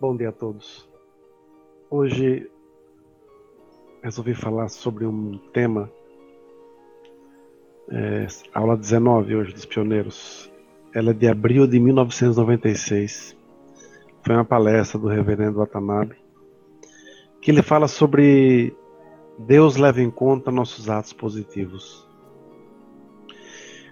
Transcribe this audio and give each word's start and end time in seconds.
Bom 0.00 0.16
dia 0.16 0.28
a 0.28 0.32
todos. 0.32 0.88
Hoje 1.90 2.48
resolvi 4.00 4.32
falar 4.32 4.68
sobre 4.68 5.04
um 5.04 5.36
tema, 5.52 5.90
é, 7.90 8.28
aula 8.54 8.76
19 8.76 9.34
hoje 9.34 9.52
dos 9.52 9.66
pioneiros. 9.66 10.48
Ela 10.94 11.10
é 11.10 11.12
de 11.12 11.26
abril 11.26 11.66
de 11.66 11.80
1996. 11.80 13.36
Foi 14.22 14.36
uma 14.36 14.44
palestra 14.44 15.00
do 15.00 15.08
reverendo 15.08 15.58
Watanabe, 15.58 16.14
que 17.42 17.50
ele 17.50 17.60
fala 17.60 17.88
sobre 17.88 18.72
Deus 19.36 19.74
leva 19.76 20.00
em 20.00 20.12
conta 20.12 20.52
nossos 20.52 20.88
atos 20.88 21.12
positivos. 21.12 22.08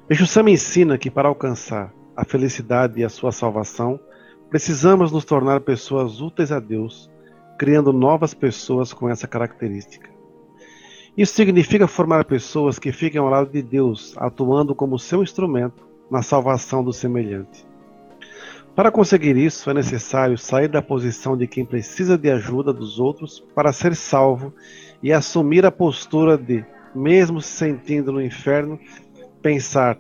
Meixo 0.09 0.25
Sama 0.25 0.53
ensina 0.53 0.97
que 0.97 1.11
para 1.11 1.27
alcançar 1.27 1.93
a 2.15 2.25
felicidade 2.25 3.01
e 3.01 3.05
a 3.05 3.09
sua 3.09 3.33
salvação, 3.33 3.99
precisamos 4.51 5.11
nos 5.13 5.25
tornar 5.25 5.61
pessoas 5.61 6.21
úteis 6.21 6.53
a 6.53 6.61
Deus, 6.61 7.11
criando 7.59 7.93
novas 7.93 8.35
pessoas 8.35 8.93
com 8.93 9.09
essa 9.09 9.27
característica. 9.27 10.11
Isso 11.17 11.35
significa 11.35 11.87
formar 11.87 12.25
pessoas 12.27 12.79
que 12.79 12.93
fiquem 12.93 13.21
ao 13.21 13.29
lado 13.29 13.51
de 13.51 13.63
Deus, 13.63 14.15
atuando 14.19 14.75
como 14.75 14.99
seu 14.99 15.23
instrumento 15.23 15.87
na 16.11 16.23
salvação 16.23 16.85
do 16.85 16.93
semelhante. 16.93 17.67
Para 18.75 18.93
conseguir 18.93 19.39
isso, 19.39 19.71
é 19.71 19.75
necessário 19.75 20.37
sair 20.37 20.69
da 20.69 20.83
posição 20.83 21.35
de 21.35 21.47
quem 21.47 21.65
precisa 21.65 22.19
de 22.19 22.31
ajuda 22.31 22.75
dos 22.75 23.01
outros 23.01 23.41
para 23.55 23.73
ser 23.73 23.97
salvo 23.97 24.53
e 25.03 25.11
assumir 25.11 25.65
a 25.65 25.73
postura 25.73 26.37
de, 26.37 26.63
mesmo 26.95 27.41
se 27.41 27.49
sentindo 27.49 28.13
no 28.13 28.21
inferno, 28.21 28.79
pensar: 29.41 29.99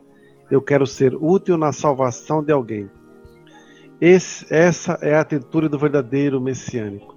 eu 0.50 0.60
quero 0.60 0.86
ser 0.86 1.14
útil 1.14 1.56
na 1.56 1.72
salvação 1.72 2.44
de 2.44 2.52
alguém. 2.52 2.90
Esse, 4.00 4.46
essa 4.52 4.98
é 5.00 5.14
a 5.14 5.20
atitude 5.20 5.68
do 5.68 5.78
verdadeiro 5.78 6.40
messiânico. 6.40 7.16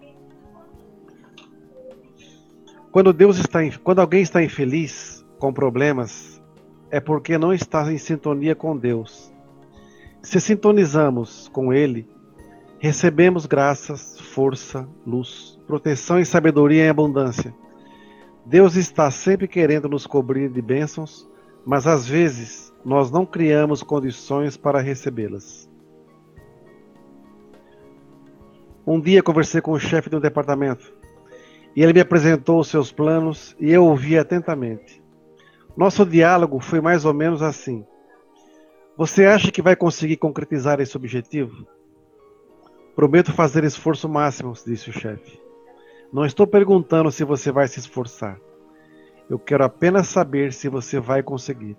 Quando 2.92 3.14
Deus 3.14 3.38
está, 3.38 3.60
quando 3.84 4.00
alguém 4.00 4.22
está 4.22 4.44
infeliz, 4.44 5.26
com 5.38 5.54
problemas, 5.54 6.42
é 6.90 7.00
porque 7.00 7.38
não 7.38 7.54
está 7.54 7.92
em 7.92 7.98
sintonia 7.98 8.56
com 8.56 8.76
Deus 8.76 9.32
se 10.22 10.40
sintonizamos 10.40 11.48
com 11.50 11.74
Ele, 11.74 12.08
recebemos 12.80 13.46
graças, 13.46 14.20
força, 14.20 14.88
luz, 15.06 15.60
proteção 15.66 16.20
e 16.20 16.26
sabedoria 16.26 16.86
em 16.86 16.90
abundância. 16.90 17.54
Deus 18.46 18.76
está 18.76 19.10
sempre 19.12 19.48
querendo 19.48 19.88
nos 19.88 20.06
cobrir 20.06 20.50
de 20.50 20.62
bênçãos, 20.62 21.30
mas 21.66 21.88
às 21.88 22.08
vezes 22.08 22.74
nós 22.84 23.12
não 23.12 23.26
criamos 23.26 23.84
condições 23.84 24.58
para 24.58 24.82
recebê-las. 24.82 25.69
Um 28.90 29.00
dia 29.00 29.22
conversei 29.22 29.62
com 29.62 29.70
o 29.70 29.80
chefe 29.80 30.10
de 30.10 30.16
um 30.16 30.20
departamento 30.20 30.92
e 31.76 31.84
ele 31.84 31.94
me 31.94 32.00
apresentou 32.00 32.60
os 32.60 32.70
seus 32.70 32.92
planos 32.92 33.56
e 33.60 33.72
eu 33.72 33.86
ouvi 33.86 34.18
atentamente. 34.18 35.00
Nosso 35.78 36.04
diálogo 36.04 36.60
foi 36.60 36.82
mais 36.82 37.06
ou 37.06 37.14
menos 37.14 37.44
assim. 37.44 37.86
Você 38.98 39.28
acha 39.28 39.52
que 39.52 39.62
vai 39.62 39.76
conseguir 39.76 40.18
concretizar 40.18 40.80
esse 40.80 40.98
objetivo? 40.98 41.68
Prometo 42.96 43.32
fazer 43.32 43.64
esforço 43.64 44.10
máximo, 44.10 44.54
disse 44.66 44.90
o 44.90 44.94
chefe. 44.94 45.40
Não 46.12 46.26
estou 46.26 46.48
perguntando 46.48 47.12
se 47.12 47.24
você 47.24 47.52
vai 47.52 47.68
se 47.68 47.78
esforçar. 47.78 48.40
Eu 49.30 49.38
quero 49.38 49.64
apenas 49.64 50.08
saber 50.08 50.52
se 50.52 50.68
você 50.68 51.00
vai 51.00 51.22
conseguir. 51.22 51.78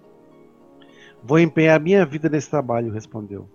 Vou 1.24 1.40
empenhar 1.40 1.80
minha 1.80 2.06
vida 2.06 2.28
nesse 2.28 2.48
trabalho, 2.48 2.92
respondeu. 2.92 3.48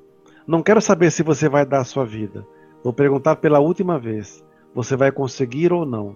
Não 0.45 0.61
quero 0.61 0.81
saber 0.81 1.09
se 1.09 1.23
você 1.23 1.47
vai 1.47 1.65
dar 1.65 1.79
a 1.79 1.85
sua 1.85 2.05
vida. 2.05 2.45
Vou 2.85 2.93
perguntar 2.93 3.37
pela 3.37 3.59
última 3.59 3.97
vez. 3.97 4.45
Você 4.75 4.95
vai 4.95 5.11
conseguir 5.11 5.73
ou 5.73 5.87
não? 5.87 6.15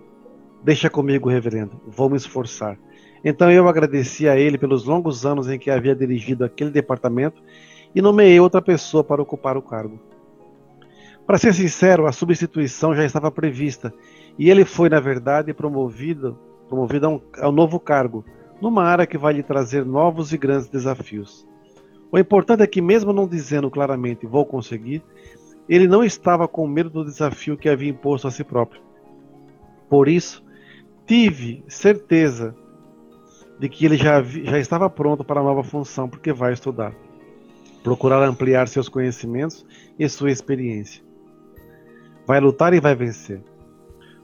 Deixa 0.64 0.88
comigo, 0.88 1.28
reverendo. 1.28 1.82
Vou 1.88 2.12
me 2.12 2.16
esforçar. 2.16 2.78
Então 3.26 3.52
eu 3.52 3.68
agradeci 3.68 4.30
a 4.30 4.38
ele 4.38 4.56
pelos 4.56 4.86
longos 4.86 5.26
anos 5.26 5.50
em 5.50 5.58
que 5.58 5.72
havia 5.72 5.96
dirigido 5.96 6.46
aquele 6.46 6.70
departamento 6.70 7.42
e 7.96 8.04
nomeei 8.04 8.40
outra 8.40 8.62
pessoa 8.62 9.04
para 9.04 9.20
ocupar 9.20 9.58
o 9.58 9.64
cargo. 9.64 10.00
Para 11.26 11.40
ser 11.40 11.56
sincero, 11.56 12.06
a 12.06 12.12
substituição 12.12 12.94
já 12.94 13.04
estava 13.04 13.32
prevista 13.32 13.92
e 14.38 14.48
ele 14.48 14.64
foi, 14.64 14.90
na 14.90 15.00
verdade, 15.00 15.56
promovido, 15.56 16.38
promovido 16.68 17.20
a, 17.42 17.50
um, 17.50 17.52
novo 17.52 17.80
cargo, 17.80 18.24
numa 18.62 18.84
área 18.84 19.08
que 19.08 19.18
vai 19.18 19.34
lhe 19.34 19.42
trazer 19.42 19.84
novos 19.84 20.34
e 20.34 20.38
grandes 20.38 20.70
desafios. 20.70 21.50
O 22.12 22.20
importante 22.20 22.62
é 22.62 22.68
que, 22.68 22.80
mesmo 22.80 23.12
não 23.12 23.28
dizendo 23.28 23.72
claramente 23.72 24.28
vou 24.28 24.46
conseguir, 24.46 25.04
ele 25.70 25.88
não 25.88 26.04
estava 26.04 26.48
com 26.48 26.68
medo 26.68 26.90
do 26.90 27.06
desafio 27.06 27.56
que 27.56 27.70
havia 27.70 27.92
imposto 27.92 28.28
a 28.28 28.32
si 28.32 28.44
próprio. 28.44 28.82
Por 29.88 30.08
isso, 30.08 30.44
tive 31.06 31.64
certeza 31.68 32.56
de 33.60 33.70
que 33.70 33.86
ele 33.86 33.96
já, 33.96 34.22
já 34.24 34.58
estava 34.58 34.90
pronto 34.90 35.24
para 35.24 35.42
a 35.42 35.44
nova 35.44 35.64
função, 35.64 36.10
porque 36.10 36.34
vai 36.34 36.54
estudar. 36.54 36.94
Procurar 37.84 38.24
ampliar 38.24 38.68
seus 38.68 38.90
conhecimentos 38.90 39.66
e 39.98 40.10
sua 40.10 40.32
experiência. 40.32 41.04
Vai 42.26 42.40
lutar 42.40 42.74
e 42.74 42.80
vai 42.80 42.96
vencer. 42.96 43.42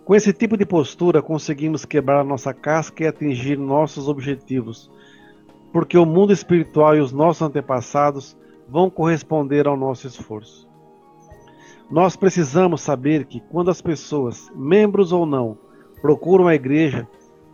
Com 0.04 0.16
esse 0.16 0.34
tipo 0.34 0.58
de 0.58 0.66
postura, 0.66 1.22
conseguimos 1.22 1.86
quebrar 1.86 2.24
nossa 2.24 2.54
casca 2.54 3.04
e 3.04 3.08
atingir 3.08 3.58
nossos 3.58 4.08
objetivos, 4.08 4.90
porque 5.74 5.98
o 5.98 6.06
mundo 6.06 6.32
espiritual 6.32 6.96
e 6.96 7.02
os 7.02 7.12
nossos 7.12 7.42
antepassados 7.42 8.38
vão 8.68 8.90
corresponder 8.90 9.68
ao 9.68 9.78
nosso 9.78 10.08
esforço. 10.08 10.75
Nós 11.90 12.16
precisamos 12.16 12.82
saber 12.82 13.26
que 13.26 13.40
quando 13.40 13.70
as 13.70 13.82
pessoas, 13.82 14.52
membros 14.56 15.12
ou 15.12 15.26
não, 15.26 15.58
procuram 16.02 16.48
a 16.48 16.56
igreja, 16.56 17.08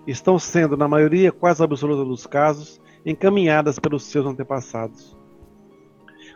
estão 0.08 0.40
sendo, 0.40 0.78
na 0.78 0.88
maioria 0.88 1.32
quase 1.32 1.64
absoluta 1.64 2.06
dos 2.06 2.26
casos, 2.26 2.82
encaminhadas 3.06 3.78
pelos 3.78 4.04
seus 4.04 4.26
antepassados. 4.26 5.18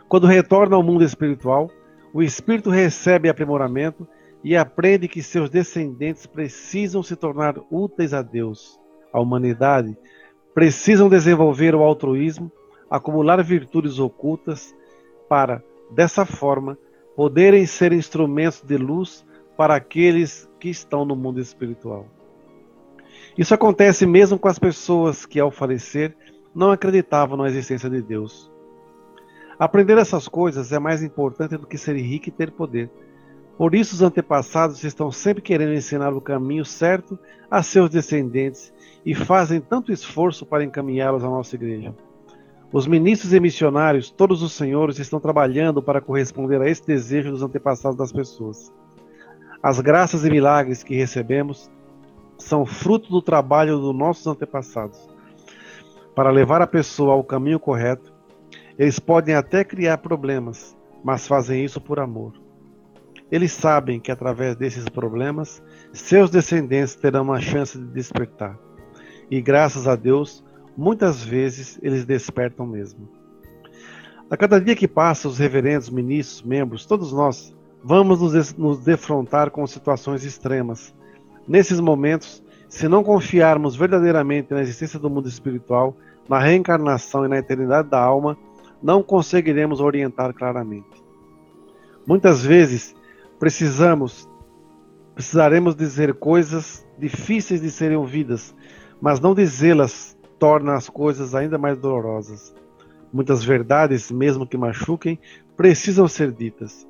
Quando 0.08 0.26
retorna 0.26 0.76
ao 0.76 0.82
mundo 0.82 1.04
espiritual, 1.04 1.70
o 2.12 2.22
espírito 2.22 2.70
recebe 2.70 3.28
aprimoramento 3.28 4.06
e 4.44 4.56
aprende 4.56 5.08
que 5.08 5.22
seus 5.22 5.50
descendentes 5.50 6.26
precisam 6.26 7.02
se 7.02 7.16
tornar 7.16 7.56
úteis 7.70 8.12
a 8.12 8.22
Deus, 8.22 8.78
à 9.12 9.20
humanidade, 9.20 9.96
precisam 10.54 11.08
desenvolver 11.08 11.74
o 11.74 11.82
altruísmo, 11.82 12.52
acumular 12.90 13.42
virtudes 13.42 13.98
ocultas 13.98 14.74
para, 15.28 15.62
dessa 15.90 16.24
forma, 16.24 16.78
poderem 17.16 17.64
ser 17.64 17.92
instrumentos 17.94 18.60
de 18.60 18.76
luz 18.76 19.24
para 19.56 19.74
aqueles 19.74 20.48
que 20.60 20.68
estão 20.68 21.04
no 21.06 21.16
mundo 21.16 21.40
espiritual. 21.40 22.06
Isso 23.38 23.54
acontece 23.54 24.06
mesmo 24.06 24.38
com 24.38 24.48
as 24.48 24.58
pessoas 24.58 25.24
que, 25.24 25.40
ao 25.40 25.50
falecer, 25.50 26.14
não 26.54 26.70
acreditavam 26.70 27.38
na 27.38 27.48
existência 27.48 27.88
de 27.88 28.02
Deus. 28.02 28.52
Aprender 29.58 29.96
essas 29.96 30.28
coisas 30.28 30.70
é 30.72 30.78
mais 30.78 31.02
importante 31.02 31.56
do 31.56 31.66
que 31.66 31.78
ser 31.78 31.96
rico 31.96 32.28
e 32.28 32.32
ter 32.32 32.50
poder. 32.50 32.90
Por 33.56 33.74
isso, 33.74 33.94
os 33.94 34.02
antepassados 34.02 34.84
estão 34.84 35.10
sempre 35.10 35.42
querendo 35.42 35.72
ensinar 35.72 36.12
o 36.12 36.20
caminho 36.20 36.64
certo 36.64 37.18
a 37.50 37.62
seus 37.62 37.88
descendentes 37.88 38.72
e 39.04 39.14
fazem 39.14 39.60
tanto 39.60 39.90
esforço 39.90 40.44
para 40.44 40.64
encaminhá-los 40.64 41.24
à 41.24 41.28
nossa 41.28 41.54
igreja. 41.56 41.94
Os 42.76 42.86
ministros 42.86 43.32
e 43.32 43.40
missionários, 43.40 44.10
todos 44.10 44.42
os 44.42 44.52
senhores, 44.52 44.98
estão 44.98 45.18
trabalhando 45.18 45.82
para 45.82 45.98
corresponder 45.98 46.60
a 46.60 46.68
esse 46.68 46.86
desejo 46.86 47.30
dos 47.30 47.42
antepassados 47.42 47.96
das 47.96 48.12
pessoas. 48.12 48.70
As 49.62 49.80
graças 49.80 50.26
e 50.26 50.30
milagres 50.30 50.82
que 50.82 50.94
recebemos 50.94 51.70
são 52.36 52.66
fruto 52.66 53.08
do 53.08 53.22
trabalho 53.22 53.78
dos 53.78 53.96
nossos 53.96 54.26
antepassados. 54.26 55.08
Para 56.14 56.28
levar 56.28 56.60
a 56.60 56.66
pessoa 56.66 57.14
ao 57.14 57.24
caminho 57.24 57.58
correto, 57.58 58.12
eles 58.78 58.98
podem 58.98 59.34
até 59.34 59.64
criar 59.64 59.96
problemas, 59.96 60.76
mas 61.02 61.26
fazem 61.26 61.64
isso 61.64 61.80
por 61.80 61.98
amor. 61.98 62.34
Eles 63.32 63.52
sabem 63.52 63.98
que 63.98 64.12
através 64.12 64.54
desses 64.54 64.86
problemas, 64.86 65.62
seus 65.94 66.28
descendentes 66.28 66.94
terão 66.94 67.22
uma 67.22 67.40
chance 67.40 67.78
de 67.78 67.86
despertar. 67.86 68.58
E 69.30 69.40
graças 69.40 69.88
a 69.88 69.96
Deus, 69.96 70.44
muitas 70.76 71.22
vezes 71.22 71.78
eles 71.82 72.04
despertam 72.04 72.66
mesmo. 72.66 73.08
A 74.28 74.36
cada 74.36 74.60
dia 74.60 74.74
que 74.74 74.88
passa, 74.88 75.28
os 75.28 75.38
reverendos, 75.38 75.88
ministros, 75.88 76.42
membros, 76.42 76.84
todos 76.84 77.12
nós, 77.12 77.54
vamos 77.82 78.20
nos 78.56 78.78
defrontar 78.78 79.50
com 79.50 79.66
situações 79.66 80.24
extremas 80.24 80.94
Nesses 81.46 81.78
momentos, 81.78 82.42
se 82.68 82.88
não 82.88 83.04
confiarmos 83.04 83.76
verdadeiramente 83.76 84.52
na 84.52 84.60
existência 84.60 84.98
do 84.98 85.08
mundo 85.08 85.28
espiritual, 85.28 85.96
na 86.28 86.40
reencarnação 86.40 87.24
e 87.24 87.28
na 87.28 87.38
eternidade 87.38 87.88
da 87.88 88.00
alma, 88.00 88.36
não 88.82 89.02
conseguiremos 89.02 89.80
orientar 89.80 90.34
claramente. 90.34 91.04
Muitas 92.06 92.44
vezes 92.44 92.94
precisamos 93.38 94.28
precisaremos 95.14 95.74
dizer 95.74 96.14
coisas 96.14 96.86
difíceis 96.98 97.62
de 97.62 97.70
serem 97.70 97.96
ouvidas, 97.96 98.54
mas 99.00 99.18
não 99.18 99.34
dizê-las 99.34 100.15
torna 100.38 100.74
as 100.74 100.88
coisas 100.88 101.34
ainda 101.34 101.58
mais 101.58 101.78
dolorosas. 101.78 102.54
Muitas 103.12 103.44
verdades, 103.44 104.10
mesmo 104.10 104.46
que 104.46 104.56
machuquem, 104.56 105.18
precisam 105.56 106.06
ser 106.06 106.32
ditas. 106.32 106.86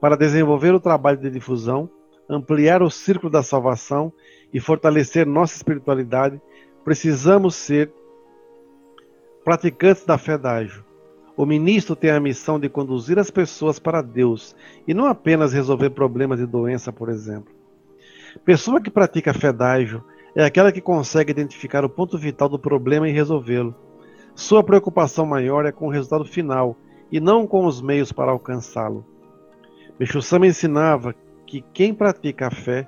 para 0.00 0.16
desenvolver 0.16 0.74
o 0.74 0.80
trabalho 0.80 1.16
de 1.16 1.30
difusão, 1.30 1.88
ampliar 2.28 2.82
o 2.82 2.90
círculo 2.90 3.30
da 3.30 3.42
salvação 3.42 4.12
e 4.52 4.60
fortalecer 4.60 5.26
nossa 5.26 5.56
espiritualidade, 5.56 6.40
precisamos 6.84 7.54
ser 7.54 7.90
praticantes 9.44 10.04
da 10.04 10.18
fé 10.18 10.36
dágio. 10.36 10.84
O 11.36 11.46
ministro 11.46 11.96
tem 11.96 12.10
a 12.10 12.20
missão 12.20 12.60
de 12.60 12.68
conduzir 12.68 13.18
as 13.18 13.30
pessoas 13.30 13.78
para 13.78 14.02
Deus 14.02 14.54
e 14.86 14.94
não 14.94 15.06
apenas 15.06 15.52
resolver 15.52 15.90
problemas 15.90 16.38
de 16.38 16.46
doença, 16.46 16.92
por 16.92 17.08
exemplo. 17.08 17.52
Pessoa 18.44 18.80
que 18.80 18.90
pratica 18.90 19.34
fé 19.34 19.52
dágio 19.52 20.04
é 20.36 20.44
aquela 20.44 20.70
que 20.70 20.82
consegue 20.82 21.30
identificar 21.30 21.82
o 21.82 21.88
ponto 21.88 22.18
vital 22.18 22.46
do 22.46 22.58
problema 22.58 23.08
e 23.08 23.12
resolvê-lo. 23.12 23.74
Sua 24.34 24.62
preocupação 24.62 25.24
maior 25.24 25.64
é 25.64 25.72
com 25.72 25.86
o 25.86 25.90
resultado 25.90 26.26
final 26.26 26.76
e 27.10 27.18
não 27.18 27.46
com 27.46 27.64
os 27.64 27.80
meios 27.80 28.12
para 28.12 28.32
alcançá-lo. 28.32 29.02
Meixo 29.98 30.20
Sama 30.20 30.46
ensinava 30.46 31.14
que 31.46 31.64
quem 31.72 31.94
pratica 31.94 32.48
a 32.48 32.50
fé, 32.50 32.86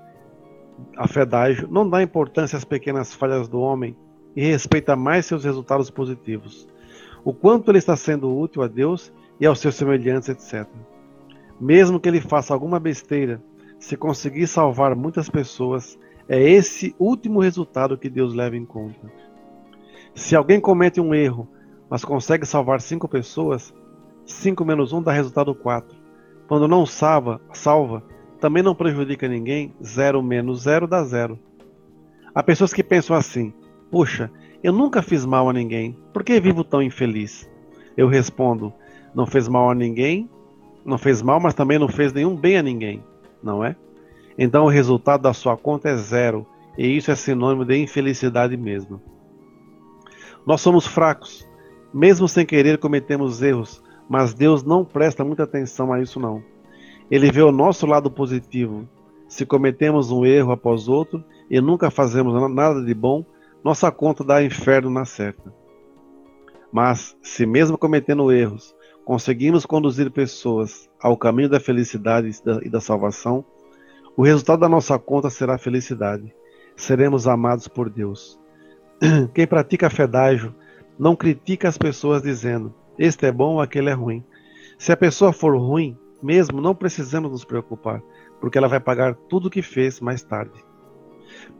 a 0.95 1.09
fé 1.09 1.23
não 1.71 1.89
dá 1.89 2.03
importância 2.03 2.59
às 2.59 2.67
pequenas 2.67 3.15
falhas 3.15 3.49
do 3.49 3.61
homem 3.61 3.97
e 4.37 4.45
respeita 4.45 4.95
mais 4.95 5.25
seus 5.25 5.43
resultados 5.43 5.89
positivos. 5.89 6.69
O 7.25 7.33
quanto 7.33 7.71
ele 7.71 7.79
está 7.79 7.97
sendo 7.97 8.39
útil 8.39 8.61
a 8.61 8.69
Deus 8.69 9.11
e 9.41 9.47
aos 9.47 9.59
seus 9.59 9.75
semelhantes, 9.75 10.29
etc. 10.29 10.69
Mesmo 11.59 11.99
que 11.99 12.11
ele 12.11 12.21
faça 12.21 12.53
alguma 12.53 12.79
besteira, 12.79 13.43
se 13.79 13.97
conseguir 13.97 14.47
salvar 14.47 14.95
muitas 14.95 15.31
pessoas, 15.31 15.99
é 16.29 16.41
esse 16.41 16.95
último 16.99 17.41
resultado 17.41 17.97
que 17.97 18.11
Deus 18.11 18.35
leva 18.35 18.57
em 18.57 18.65
conta. 18.65 19.11
Se 20.15 20.37
alguém 20.37 20.61
comete 20.61 21.01
um 21.01 21.15
erro, 21.15 21.49
mas 21.89 22.05
consegue 22.05 22.45
salvar 22.45 22.81
cinco 22.81 23.09
pessoas, 23.09 23.73
5 24.27 24.65
menos 24.65 24.93
1 24.93 25.03
dá 25.03 25.13
resultado 25.13 25.55
4. 25.55 25.97
Quando 26.47 26.69
não 26.69 26.85
salva, 26.85 27.41
salva, 27.53 28.03
também 28.41 28.63
não 28.63 28.75
prejudica 28.75 29.27
ninguém, 29.27 29.75
0 29.83 30.23
menos 30.23 30.63
0 30.63 30.87
dá 30.87 31.03
0. 31.03 31.39
Há 32.35 32.43
pessoas 32.43 32.73
que 32.73 32.83
pensam 32.83 33.17
assim: 33.17 33.53
puxa, 33.91 34.31
eu 34.63 34.73
nunca 34.73 35.03
fiz 35.03 35.25
mal 35.25 35.49
a 35.49 35.53
ninguém, 35.53 35.97
por 36.13 36.23
que 36.23 36.41
vivo 36.41 36.63
tão 36.63 36.83
infeliz? 36.83 37.49
Eu 37.97 38.07
respondo: 38.07 38.73
não 39.15 39.27
fez 39.27 39.49
mal 39.49 39.71
a 39.71 39.75
ninguém, 39.75 40.29
não 40.85 40.99
fez 40.99 41.23
mal, 41.23 41.41
mas 41.41 41.55
também 41.55 41.79
não 41.79 41.89
fez 41.89 42.13
nenhum 42.13 42.37
bem 42.37 42.59
a 42.59 42.63
ninguém, 42.63 43.03
não 43.43 43.65
é? 43.65 43.75
Então 44.39 44.67
o 44.67 44.69
resultado 44.69 45.23
da 45.23 45.35
sua 45.35 45.57
conta 45.57 45.89
é 45.89 45.97
zero, 45.97 46.47
e 46.79 46.87
isso 46.87 47.11
é 47.11 47.17
sinônimo 47.17 47.65
de 47.65 47.77
infelicidade 47.77 48.57
mesmo. 48.57 49.03
Nós 50.47 50.61
somos 50.61 50.87
fracos, 50.87 51.47
mesmo 51.93 52.29
sem 52.29 52.47
querer 52.47 52.79
cometemos 52.79 53.43
erros, 53.43 53.83
mas 54.09 54.33
Deus 54.33 54.63
não 54.63 54.85
presta 54.85 55.25
muita 55.25 55.43
atenção 55.43 55.93
a 55.93 56.01
isso 56.01 56.21
não. 56.21 56.43
Ele 57.11 57.33
vê 57.33 57.43
o 57.43 57.51
nosso 57.51 57.85
lado 57.85 58.11
positivo. 58.11 58.89
Se 59.27 59.45
cometemos 59.45 60.11
um 60.11 60.25
erro 60.25 60.53
após 60.53 60.89
outro 60.89 61.23
e 61.51 61.61
nunca 61.61 61.91
fazemos 61.91 62.33
nada 62.51 62.83
de 62.83 62.95
bom, 62.95 63.25
nossa 63.63 63.91
conta 63.91 64.23
dá 64.23 64.43
inferno 64.43 64.89
na 64.89 65.05
certa. 65.05 65.53
Mas 66.73 67.17
se 67.23 67.45
mesmo 67.45 67.77
cometendo 67.77 68.31
erros, 68.31 68.75
conseguimos 69.05 69.67
conduzir 69.67 70.11
pessoas 70.11 70.89
ao 71.01 71.17
caminho 71.17 71.49
da 71.49 71.59
felicidade 71.59 72.31
e 72.63 72.69
da 72.69 72.81
salvação, 72.81 73.45
o 74.19 74.25
resultado 74.25 74.59
da 74.59 74.69
nossa 74.69 74.99
conta 74.99 75.31
será 75.31 75.57
felicidade. 75.57 76.35
Seremos 76.75 77.29
amados 77.29 77.69
por 77.69 77.89
Deus. 77.89 78.37
Quem 79.33 79.47
pratica 79.47 79.89
fedágio 79.89 80.53
não 80.99 81.15
critica 81.15 81.69
as 81.69 81.79
pessoas 81.79 82.21
dizendo: 82.21 82.75
este 82.99 83.27
é 83.27 83.31
bom 83.31 83.55
ou 83.55 83.61
aquele 83.61 83.91
é 83.91 83.93
ruim. 83.93 84.25
Se 84.77 84.91
a 84.91 84.97
pessoa 84.97 85.33
for 85.33 85.57
ruim, 85.57 85.97
mesmo 86.21 86.61
não 86.61 86.75
precisamos 86.75 87.31
nos 87.31 87.45
preocupar, 87.45 88.03
porque 88.41 88.59
ela 88.59 88.67
vai 88.67 88.81
pagar 88.81 89.15
tudo 89.15 89.47
o 89.47 89.51
que 89.51 89.63
fez 89.63 90.01
mais 90.01 90.21
tarde. 90.21 90.65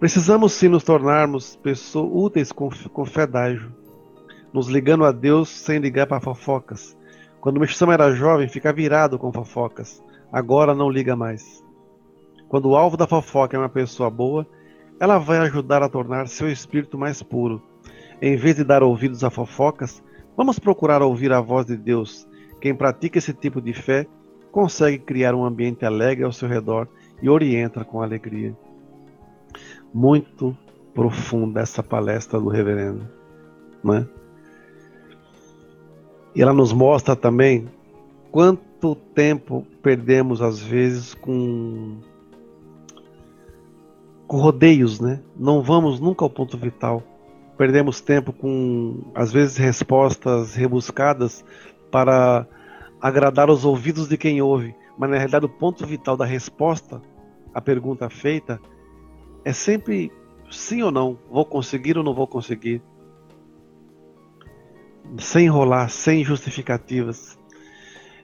Precisamos 0.01 0.53
sim 0.53 0.67
nos 0.67 0.83
tornarmos 0.83 1.55
pessoas 1.55 2.11
úteis 2.13 2.51
com, 2.51 2.71
com 2.93 3.07
fedágio, 3.07 3.73
nos 4.53 4.67
ligando 4.67 5.05
a 5.05 5.13
Deus 5.13 5.49
sem 5.49 5.79
ligar 5.79 6.09
para 6.09 6.21
fofocas. 6.21 6.99
Quando 7.41 7.59
o 7.59 7.61
Mexicano 7.61 7.93
era 7.93 8.11
jovem, 8.11 8.49
fica 8.49 8.73
virado 8.73 9.17
com 9.17 9.33
fofocas. 9.33 10.03
Agora 10.33 10.75
não 10.75 10.91
liga 10.91 11.15
mais. 11.15 11.68
Quando 12.49 12.71
o 12.71 12.77
alvo 12.77 12.97
da 12.97 13.07
fofoca 13.07 13.57
é 13.57 13.61
uma 13.61 13.69
pessoa 13.69 14.09
boa, 14.09 14.47
ela 14.99 15.19
vai 15.19 15.39
ajudar 15.39 15.83
a 15.83 15.89
tornar 15.89 16.29
seu 16.29 16.51
espírito 16.51 16.97
mais 16.97 17.23
puro. 17.23 17.63
Em 18.21 18.37
vez 18.37 18.57
de 18.57 18.65
dar 18.65 18.83
ouvidos 18.83 19.23
a 19.23 19.31
fofocas, 19.31 20.03
vamos 20.37 20.59
procurar 20.59 21.03
ouvir 21.03 21.31
a 21.33 21.41
voz 21.41 21.67
de 21.67 21.77
Deus. 21.77 22.27
Quem 22.61 22.75
pratica 22.75 23.19
esse 23.19 23.33
tipo 23.33 23.61
de 23.61 23.73
fé 23.73 24.07
consegue 24.51 24.99
criar 24.99 25.35
um 25.35 25.45
ambiente 25.45 25.85
alegre 25.85 26.25
ao 26.25 26.33
seu 26.33 26.49
redor 26.49 26.89
e 27.23 27.29
orienta 27.29 27.85
com 27.85 28.03
alegria. 28.03 28.57
Muito 29.93 30.57
profunda 30.95 31.61
essa 31.61 31.83
palestra 31.83 32.41
do 32.41 32.49
reverendo, 32.49 33.07
né? 33.85 34.07
E 36.35 36.43
ela 36.43 36.53
nos 36.53 36.73
mostra 36.73 37.15
também 37.15 37.69
quanto 38.33 38.95
tempo 39.15 39.67
perdemos 39.83 40.43
às 40.43 40.61
vezes 40.61 41.15
com 41.15 41.99
com 44.29 44.37
rodeios, 44.37 45.01
né? 45.01 45.21
Não 45.35 45.63
vamos 45.63 45.99
nunca 45.99 46.25
ao 46.25 46.31
ponto 46.31 46.57
vital. 46.59 47.03
Perdemos 47.57 48.01
tempo 48.01 48.33
com, 48.33 49.11
às 49.15 49.33
vezes, 49.33 49.57
respostas 49.57 50.55
rebuscadas 50.55 51.43
para 51.91 52.47
agradar 53.01 53.51
os 53.51 53.65
ouvidos 53.65 54.07
de 54.07 54.19
quem 54.19 54.41
ouve. 54.43 54.77
Mas, 54.99 55.11
na 55.11 55.17
realidade, 55.17 55.47
o 55.47 55.49
ponto 55.49 55.85
vital 55.87 56.17
da 56.17 56.27
resposta 56.27 57.01
à 57.55 57.61
pergunta 57.61 58.11
feita 58.11 58.61
é 59.45 59.53
sempre 59.53 60.13
sim 60.51 60.83
ou 60.83 60.91
não. 60.91 61.19
Vou 61.31 61.45
conseguir 61.45 61.97
ou 61.97 62.05
não 62.05 62.15
vou 62.15 62.27
conseguir? 62.27 62.83
Sem 65.17 65.47
enrolar, 65.47 65.89
sem 65.89 66.23
justificativas. 66.23 67.39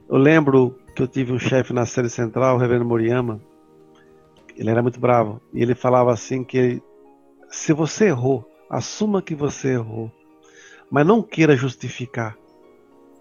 Eu 0.07 0.19
lembro 0.19 0.79
que 0.95 1.03
eu 1.03 1.09
tive 1.09 1.33
um 1.33 1.39
chefe 1.39 1.73
na 1.73 1.87
série 1.87 2.11
central, 2.11 2.57
o 2.57 2.59
Reverendo 2.59 2.85
Moriyama, 2.85 3.41
ele 4.57 4.71
era 4.71 4.83
muito 4.83 5.01
bravo. 5.01 5.41
E 5.53 5.63
ele 5.63 5.75
falava 5.75 6.13
assim 6.13 6.45
que 6.45 6.83
se 7.49 7.73
você 7.73 8.07
errou, 8.07 8.49
assuma 8.69 9.23
que 9.23 9.35
você 9.35 9.75
errou. 9.75 10.11
Mas 10.91 11.07
não 11.07 11.23
queira 11.23 11.57
justificar. 11.57 12.37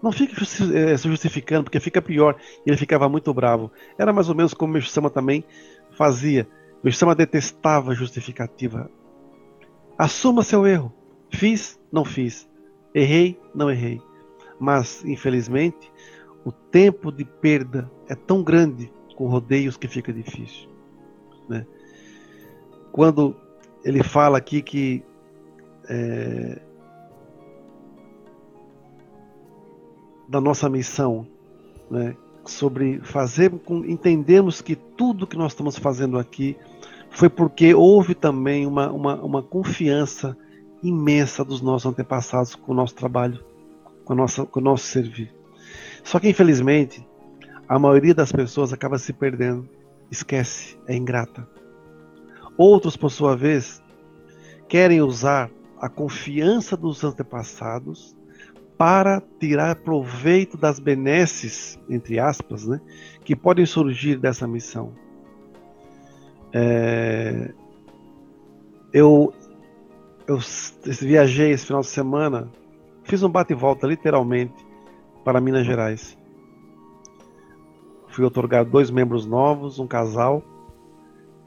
Não 0.02 0.12
fique 0.12 0.34
eh, 0.34 0.96
se 0.96 1.08
justificando, 1.08 1.64
porque 1.64 1.80
fica 1.80 2.02
pior. 2.02 2.36
E 2.64 2.70
ele 2.70 2.76
ficava 2.76 3.08
muito 3.08 3.32
bravo. 3.32 3.70
Era 3.98 4.12
mais 4.12 4.28
ou 4.28 4.34
menos 4.34 4.52
como 4.52 4.70
o 4.70 4.74
Meshama 4.74 5.08
também 5.08 5.44
fazia. 5.96 6.46
Meshama 6.82 7.14
detestava 7.14 7.94
justificativa. 7.94 8.90
Assuma 9.96 10.42
seu 10.42 10.66
erro. 10.66 10.92
Fiz, 11.30 11.80
não 11.90 12.04
fiz. 12.04 12.48
Errei, 12.94 13.40
não 13.54 13.70
errei. 13.70 14.00
Mas, 14.60 15.04
infelizmente, 15.04 15.90
o 16.44 16.52
tempo 16.52 17.10
de 17.10 17.24
perda 17.24 17.90
é 18.08 18.14
tão 18.14 18.42
grande 18.42 18.92
com 19.16 19.26
rodeios 19.26 19.76
que 19.76 19.88
fica 19.88 20.12
difícil. 20.12 20.73
Né? 21.48 21.66
Quando 22.92 23.36
ele 23.84 24.02
fala 24.02 24.38
aqui 24.38 24.62
que 24.62 25.02
é, 25.88 26.60
da 30.28 30.40
nossa 30.40 30.68
missão, 30.68 31.26
né? 31.90 32.16
sobre 32.44 33.00
fazer 33.00 33.50
com 33.50 33.84
entendemos 33.84 34.60
que 34.60 34.76
tudo 34.76 35.26
que 35.26 35.36
nós 35.36 35.52
estamos 35.52 35.78
fazendo 35.78 36.18
aqui 36.18 36.56
foi 37.10 37.28
porque 37.28 37.74
houve 37.74 38.14
também 38.14 38.66
uma, 38.66 38.90
uma, 38.90 39.14
uma 39.22 39.42
confiança 39.42 40.36
imensa 40.82 41.44
dos 41.44 41.62
nossos 41.62 41.90
antepassados 41.90 42.54
com 42.54 42.72
o 42.72 42.74
nosso 42.74 42.94
trabalho, 42.94 43.42
com, 44.04 44.12
a 44.12 44.16
nossa, 44.16 44.44
com 44.44 44.60
o 44.60 44.62
nosso 44.62 44.84
servir. 44.84 45.32
Só 46.02 46.18
que 46.18 46.28
infelizmente 46.28 47.06
a 47.68 47.78
maioria 47.78 48.14
das 48.14 48.30
pessoas 48.30 48.72
acaba 48.72 48.98
se 48.98 49.12
perdendo 49.12 49.68
esquece, 50.10 50.78
é 50.86 50.94
ingrata. 50.94 51.48
Outros, 52.56 52.96
por 52.96 53.10
sua 53.10 53.36
vez, 53.36 53.82
querem 54.68 55.00
usar 55.00 55.50
a 55.80 55.88
confiança 55.88 56.76
dos 56.76 57.02
antepassados 57.04 58.16
para 58.76 59.22
tirar 59.38 59.76
proveito 59.76 60.56
das 60.56 60.78
benesses, 60.78 61.78
entre 61.88 62.18
aspas, 62.18 62.66
né, 62.66 62.80
que 63.24 63.36
podem 63.36 63.66
surgir 63.66 64.18
dessa 64.18 64.46
missão. 64.46 64.92
É, 66.52 67.52
eu, 68.92 69.32
eu 70.26 70.38
viajei 71.00 71.50
esse 71.50 71.66
final 71.66 71.80
de 71.80 71.88
semana, 71.88 72.48
fiz 73.02 73.22
um 73.22 73.28
bate 73.28 73.52
e 73.52 73.56
volta, 73.56 73.86
literalmente, 73.86 74.54
para 75.24 75.40
Minas 75.40 75.66
Gerais. 75.66 76.16
Fui 78.14 78.24
otorgar 78.24 78.64
dois 78.64 78.92
membros 78.92 79.26
novos, 79.26 79.80
um 79.80 79.88
casal, 79.88 80.40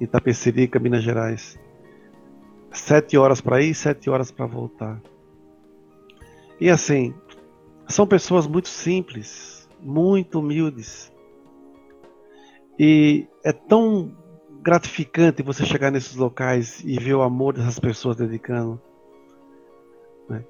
em 0.02 0.04
Itapecerica, 0.04 0.78
Minas 0.78 1.02
Gerais. 1.02 1.58
Sete 2.74 3.18
horas 3.18 3.40
para 3.40 3.62
ir, 3.62 3.74
sete 3.74 4.10
horas 4.10 4.32
para 4.32 4.46
voltar. 4.46 5.02
E 6.60 6.70
assim, 6.70 7.14
são 7.88 8.06
pessoas 8.06 8.46
muito 8.46 8.68
simples, 8.68 9.66
muito 9.80 10.40
humildes. 10.40 11.10
E 12.78 13.26
é 13.46 13.54
tão 13.54 14.14
gratificante 14.62 15.42
você 15.42 15.66
chegar 15.66 15.90
nesses 15.90 16.18
locais 16.18 16.84
e 16.84 17.00
ver 17.00 17.14
o 17.14 17.22
amor 17.22 17.54
dessas 17.54 17.80
pessoas 17.80 18.18
dedicando. 18.18 18.78
Né? 20.28 20.44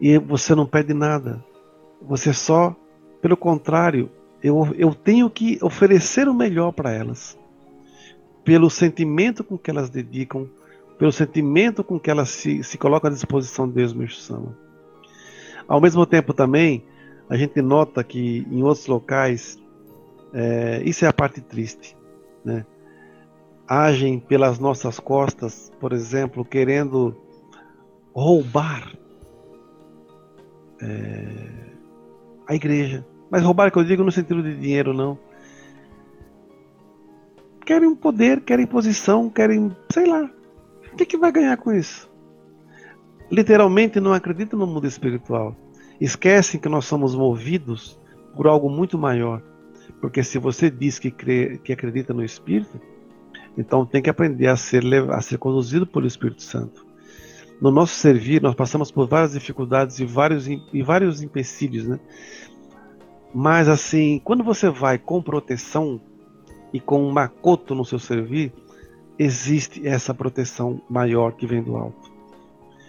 E 0.00 0.16
você 0.16 0.54
não 0.54 0.64
pede 0.64 0.94
nada. 0.94 1.44
Você 2.00 2.32
só, 2.32 2.74
pelo 3.20 3.36
contrário, 3.36 4.10
eu, 4.42 4.74
eu 4.76 4.94
tenho 4.94 5.28
que 5.28 5.58
oferecer 5.62 6.28
o 6.28 6.34
melhor 6.34 6.72
para 6.72 6.92
elas. 6.92 7.38
Pelo 8.44 8.70
sentimento 8.70 9.44
com 9.44 9.58
que 9.58 9.70
elas 9.70 9.90
dedicam, 9.90 10.48
pelo 10.98 11.12
sentimento 11.12 11.84
com 11.84 11.98
que 11.98 12.10
elas 12.10 12.30
se, 12.30 12.62
se 12.62 12.78
colocam 12.78 13.10
à 13.10 13.12
disposição 13.12 13.68
de 13.68 13.74
Deus, 13.74 13.92
meu 13.92 14.08
chama. 14.08 14.56
Ao 15.68 15.80
mesmo 15.80 16.04
tempo 16.04 16.32
também, 16.32 16.84
a 17.28 17.36
gente 17.36 17.62
nota 17.62 18.02
que 18.02 18.46
em 18.50 18.62
outros 18.62 18.86
locais, 18.86 19.58
é, 20.32 20.82
isso 20.84 21.04
é 21.04 21.08
a 21.08 21.12
parte 21.12 21.40
triste, 21.40 21.96
né? 22.44 22.66
agem 23.70 24.18
pelas 24.18 24.58
nossas 24.58 24.98
costas, 24.98 25.70
por 25.78 25.92
exemplo, 25.92 26.44
querendo 26.44 27.16
roubar 28.12 28.92
é, 30.82 31.36
a 32.48 32.54
igreja. 32.56 33.06
Mas 33.30 33.42
roubar, 33.42 33.70
que 33.70 33.78
eu 33.78 33.84
digo 33.84 34.02
no 34.02 34.10
sentido 34.10 34.42
de 34.42 34.56
dinheiro, 34.56 34.92
não. 34.92 35.18
Querem 37.64 37.88
um 37.88 37.94
poder, 37.94 38.40
querem 38.40 38.66
posição, 38.66 39.30
querem, 39.30 39.74
sei 39.92 40.06
lá. 40.06 40.28
O 40.92 40.96
que, 40.96 41.06
que 41.06 41.16
vai 41.16 41.30
ganhar 41.30 41.56
com 41.56 41.72
isso? 41.72 42.10
Literalmente 43.30 44.00
não 44.00 44.12
acreditam 44.12 44.58
no 44.58 44.66
mundo 44.66 44.86
espiritual. 44.86 45.56
Esquecem 46.00 46.58
que 46.58 46.68
nós 46.68 46.84
somos 46.84 47.14
movidos 47.14 48.00
por 48.34 48.48
algo 48.48 48.68
muito 48.68 48.98
maior. 48.98 49.40
Porque 50.00 50.24
se 50.24 50.38
você 50.38 50.68
diz 50.68 50.98
que, 50.98 51.10
crê, 51.10 51.58
que 51.62 51.72
acredita 51.72 52.12
no 52.12 52.24
Espírito, 52.24 52.80
então 53.56 53.86
tem 53.86 54.02
que 54.02 54.10
aprender 54.10 54.48
a 54.48 54.56
ser, 54.56 54.82
a 55.10 55.20
ser 55.20 55.38
conduzido 55.38 55.86
pelo 55.86 56.06
Espírito 56.06 56.42
Santo. 56.42 56.84
No 57.60 57.70
nosso 57.70 57.94
servir, 57.94 58.40
nós 58.40 58.54
passamos 58.54 58.90
por 58.90 59.06
várias 59.06 59.32
dificuldades 59.32 59.98
e 60.00 60.06
vários, 60.06 60.48
e 60.48 60.82
vários 60.82 61.20
empecilhos, 61.20 61.86
né? 61.86 62.00
Mas 63.34 63.68
assim, 63.68 64.20
quando 64.24 64.42
você 64.42 64.68
vai 64.68 64.98
com 64.98 65.22
proteção 65.22 66.00
e 66.72 66.80
com 66.80 67.02
um 67.02 67.12
macoto 67.12 67.74
no 67.74 67.84
seu 67.84 67.98
servir, 67.98 68.52
existe 69.18 69.86
essa 69.86 70.14
proteção 70.14 70.80
maior 70.88 71.32
que 71.32 71.46
vem 71.46 71.62
do 71.62 71.76
alto. 71.76 72.10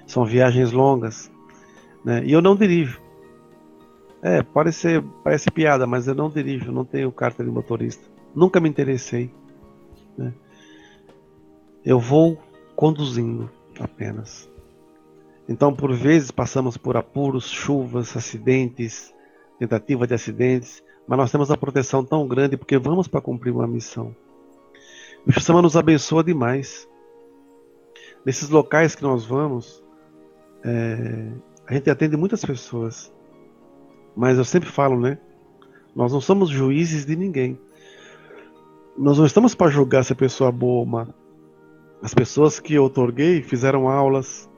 São 0.07 0.25
viagens 0.25 0.71
longas, 0.71 1.31
né? 2.03 2.23
E 2.25 2.31
eu 2.31 2.41
não 2.41 2.55
dirijo. 2.55 2.99
É, 4.21 4.43
pode 4.43 4.71
ser, 4.71 5.03
parece 5.23 5.49
piada, 5.49 5.87
mas 5.87 6.07
eu 6.07 6.13
não 6.13 6.29
dirijo, 6.29 6.71
não 6.71 6.85
tenho 6.85 7.11
carta 7.11 7.43
de 7.43 7.49
motorista. 7.49 8.07
Nunca 8.35 8.59
me 8.59 8.69
interessei. 8.69 9.31
Né? 10.17 10.33
Eu 11.83 11.99
vou 11.99 12.37
conduzindo 12.75 13.49
apenas. 13.79 14.49
Então, 15.49 15.73
por 15.73 15.91
vezes, 15.93 16.31
passamos 16.31 16.77
por 16.77 16.95
apuros, 16.95 17.49
chuvas, 17.49 18.15
acidentes, 18.15 19.13
tentativa 19.61 20.07
de 20.07 20.15
acidentes, 20.15 20.83
mas 21.07 21.19
nós 21.19 21.31
temos 21.31 21.51
a 21.51 21.57
proteção 21.57 22.03
tão 22.03 22.27
grande 22.27 22.57
porque 22.57 22.79
vamos 22.79 23.07
para 23.07 23.21
cumprir 23.21 23.51
uma 23.51 23.67
missão. 23.67 24.15
O 25.25 25.31
Shama 25.31 25.61
nos 25.61 25.77
abençoa 25.77 26.23
demais. 26.23 26.89
Nesses 28.25 28.49
locais 28.49 28.95
que 28.95 29.03
nós 29.03 29.23
vamos, 29.23 29.83
é, 30.63 31.31
a 31.67 31.75
gente 31.75 31.91
atende 31.91 32.17
muitas 32.17 32.43
pessoas. 32.43 33.13
Mas 34.15 34.39
eu 34.39 34.43
sempre 34.43 34.67
falo, 34.67 34.99
né? 34.99 35.19
Nós 35.95 36.11
não 36.11 36.19
somos 36.19 36.49
juízes 36.49 37.05
de 37.05 37.15
ninguém. 37.15 37.59
Nós 38.97 39.19
não 39.19 39.27
estamos 39.27 39.53
para 39.53 39.69
julgar 39.69 40.03
se 40.03 40.13
a 40.13 40.15
pessoa 40.15 40.49
é 40.49 40.51
boa 40.51 40.79
ou 40.79 40.85
má. 40.87 41.07
As 42.01 42.15
pessoas 42.15 42.59
que 42.59 42.73
eu 42.73 42.85
otorguei 42.85 43.43
fizeram 43.43 43.87
aulas 43.87 44.49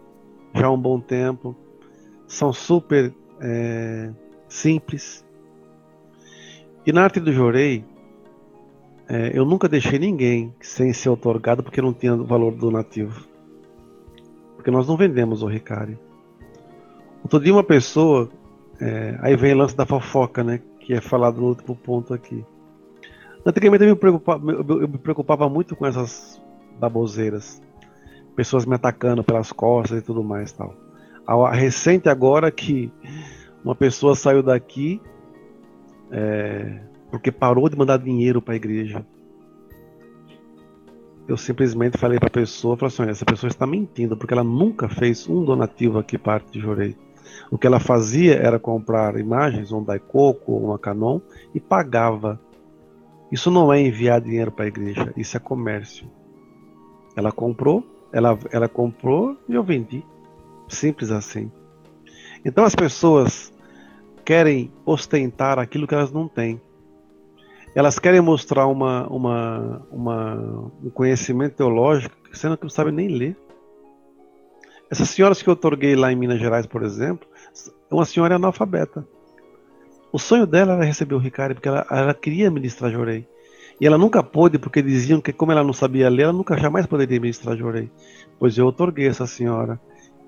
já 0.56 0.68
há 0.68 0.72
um 0.72 0.80
bom 0.80 1.00
tempo, 1.00 1.56
são 2.26 2.54
super 2.54 3.14
é, 3.42 4.14
simples. 4.54 5.26
E 6.86 6.92
na 6.92 7.04
arte 7.04 7.20
do 7.20 7.32
Jorei, 7.32 7.84
é, 9.10 9.32
eu 9.34 9.46
nunca 9.46 9.68
deixei 9.68 9.98
ninguém 9.98 10.54
sem 10.62 10.94
ser 10.94 11.10
otorgado 11.10 11.64
porque 11.64 11.82
não 11.82 11.94
tinha 11.94 12.16
valor 12.16 12.54
donativo. 12.54 13.28
Porque 14.56 14.70
nós 14.70 14.88
não 14.88 14.96
vendemos 14.96 15.42
o 15.42 15.48
Ricari. 15.48 15.98
Outro 17.24 17.40
dia 17.40 17.54
uma 17.54 17.64
pessoa, 17.64 18.30
é, 18.80 19.18
aí 19.22 19.36
vem 19.36 19.54
o 19.54 19.58
lance 19.58 19.76
da 19.76 19.86
fofoca, 19.86 20.44
né? 20.44 20.62
Que 20.80 20.94
é 20.94 21.02
falado 21.02 21.42
no 21.42 21.48
último 21.48 21.76
ponto 21.76 22.14
aqui. 22.14 22.46
Antigamente 23.46 23.84
eu 23.84 23.90
me 23.90 23.96
preocupava, 23.96 24.52
eu 24.52 24.88
me 24.88 24.98
preocupava 24.98 25.50
muito 25.50 25.76
com 25.76 25.86
essas 25.86 26.42
baboseiras. 26.80 27.62
Pessoas 28.36 28.66
me 28.66 28.76
atacando 28.76 29.24
pelas 29.24 29.52
costas 29.52 30.00
e 30.00 30.02
tudo 30.02 30.24
mais 30.24 30.52
tal. 30.52 30.76
A, 31.26 31.52
recente 31.52 32.10
agora 32.10 32.52
que 32.52 32.92
uma 33.64 33.76
pessoa 33.76 34.16
saiu 34.16 34.44
daqui 34.44 35.02
é, 36.12 36.82
porque 37.10 37.32
parou 37.32 37.70
de 37.70 37.78
mandar 37.78 37.98
dinheiro 37.98 38.42
para 38.42 38.54
a 38.54 38.58
igreja. 38.58 39.06
Eu 41.28 41.38
simplesmente 41.38 41.98
falei 41.98 42.20
para 42.20 42.28
a 42.28 42.32
pessoa, 42.32 42.76
falei 42.76 42.94
assim, 42.94 43.10
essa 43.10 43.24
pessoa 43.24 43.48
está 43.48 43.66
mentindo, 43.66 44.18
porque 44.18 44.34
ela 44.34 44.44
nunca 44.44 44.90
fez 44.90 45.28
um 45.30 45.46
donativo 45.46 45.98
aqui 45.98 46.18
parte 46.18 46.52
de 46.52 46.60
Jorei. 46.60 46.98
O 47.50 47.58
que 47.58 47.66
ela 47.66 47.80
fazia 47.80 48.36
era 48.36 48.60
comprar 48.60 49.18
imagens, 49.18 49.72
um 49.72 49.84
Daikoku 49.84 50.58
uma 50.58 50.78
Canon, 50.78 51.22
e 51.56 51.60
pagava. 51.60 52.40
Isso 53.32 53.50
não 53.50 53.72
é 53.72 53.80
enviar 53.80 54.20
dinheiro 54.20 54.52
para 54.52 54.66
a 54.66 54.68
igreja, 54.68 55.14
isso 55.16 55.38
é 55.38 55.40
comércio. 55.40 56.10
Ela 57.16 57.32
comprou, 57.32 57.84
ela, 58.12 58.38
ela 58.52 58.68
comprou 58.68 59.38
e 59.48 59.54
eu 59.54 59.64
vendi. 59.64 60.04
Simples 60.68 61.12
assim. 61.12 61.52
Então 62.44 62.64
as 62.64 62.76
pessoas 62.76 63.53
querem 64.26 64.72
ostentar 64.86 65.60
aquilo 65.60 65.88
que 65.88 65.94
elas 65.94 66.12
não 66.12 66.28
têm. 66.28 66.62
Elas 67.76 67.98
querem 67.98 68.22
mostrar 68.22 68.68
uma, 68.68 69.08
uma, 69.08 69.88
uma, 69.92 70.72
um 70.84 70.90
conhecimento 70.90 71.56
teológico, 71.56 72.16
sendo 72.32 72.56
que 72.56 72.64
não 72.64 72.70
sabem 72.70 72.94
nem 72.94 73.08
ler. 73.08 73.38
Essas 74.92 75.10
senhoras 75.10 75.42
que 75.42 75.50
eu 75.50 75.54
otorguei 75.54 75.96
lá 75.96 76.12
em 76.12 76.16
Minas 76.16 76.40
Gerais, 76.40 76.68
por 76.68 76.84
exemplo, 76.84 77.28
uma 77.90 78.06
senhora 78.06 78.36
analfabeta. 78.36 79.08
O 80.12 80.20
sonho 80.20 80.46
dela 80.46 80.74
era 80.74 80.84
receber 80.84 81.16
o 81.16 81.20
Ricardo, 81.20 81.56
porque 81.56 81.68
ela, 81.68 81.86
ela 81.90 82.14
queria 82.14 82.52
ministrar 82.52 82.92
Jorei. 82.92 83.28
E 83.82 83.88
ela 83.88 83.98
nunca 83.98 84.22
pôde, 84.22 84.60
porque 84.60 84.84
diziam 84.84 85.20
que, 85.20 85.34
como 85.34 85.52
ela 85.52 85.64
não 85.64 85.74
sabia 85.74 86.10
ler, 86.10 86.24
ela 86.24 86.34
nunca 86.34 86.56
jamais 86.56 86.86
poderia 86.86 87.20
ministrar 87.20 87.58
Jorei. 87.58 87.90
Pois 88.38 88.56
eu 88.56 88.68
otorguei 88.68 89.08
essa 89.08 89.26
senhora. 89.26 89.80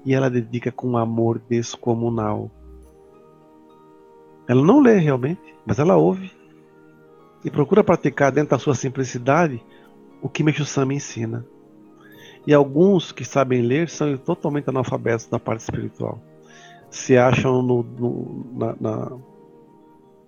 E 0.03 0.15
ela 0.15 0.31
dedica 0.31 0.71
com 0.71 0.97
amor 0.97 1.39
descomunal. 1.47 2.49
Ela 4.47 4.63
não 4.63 4.79
lê 4.79 4.97
realmente, 4.97 5.55
mas 5.65 5.79
ela 5.79 5.95
ouve. 5.95 6.31
E 7.43 7.49
procura 7.49 7.83
praticar 7.83 8.31
dentro 8.31 8.51
da 8.51 8.59
sua 8.59 8.75
simplicidade 8.75 9.61
o 10.21 10.29
que 10.29 10.43
Meixo 10.43 10.65
Sama 10.65 10.93
ensina. 10.93 11.45
E 12.47 12.53
alguns 12.53 13.11
que 13.11 13.25
sabem 13.25 13.61
ler 13.61 13.89
são 13.89 14.15
totalmente 14.17 14.69
analfabetos 14.69 15.29
na 15.29 15.39
parte 15.39 15.61
espiritual. 15.61 16.19
Se 16.89 17.17
acham 17.17 17.61
no, 17.61 17.83
no, 17.83 18.45
na, 18.53 18.75
na, 18.79 19.17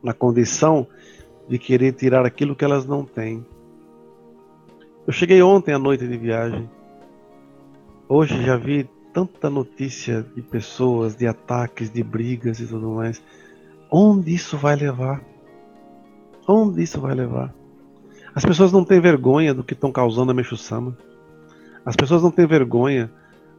na 0.03 0.13
condição 0.13 0.87
de 1.47 1.57
querer 1.57 1.93
tirar 1.93 2.25
aquilo 2.25 2.55
que 2.55 2.65
elas 2.65 2.85
não 2.85 3.05
têm. 3.05 3.45
Eu 5.05 5.13
cheguei 5.13 5.41
ontem 5.41 5.73
à 5.73 5.79
noite 5.79 6.07
de 6.07 6.17
viagem. 6.17 6.69
Hoje 8.09 8.43
já 8.43 8.57
vi 8.57 8.89
tanta 9.13 9.49
notícia 9.49 10.25
de 10.35 10.41
pessoas, 10.41 11.15
de 11.15 11.25
ataques, 11.25 11.89
de 11.89 12.03
brigas 12.03 12.59
e 12.59 12.67
tudo 12.67 12.89
mais. 12.89 13.21
Onde 13.89 14.33
isso 14.33 14.57
vai 14.57 14.75
levar? 14.75 15.21
Onde 16.47 16.83
isso 16.83 16.99
vai 16.99 17.15
levar? 17.15 17.53
As 18.35 18.45
pessoas 18.45 18.71
não 18.71 18.83
têm 18.83 18.99
vergonha 18.99 19.53
do 19.53 19.63
que 19.63 19.73
estão 19.73 19.91
causando 19.91 20.31
a 20.31 20.33
Meixo-sama. 20.33 20.97
As 21.85 21.95
pessoas 21.95 22.21
não 22.21 22.31
têm 22.31 22.45
vergonha 22.45 23.11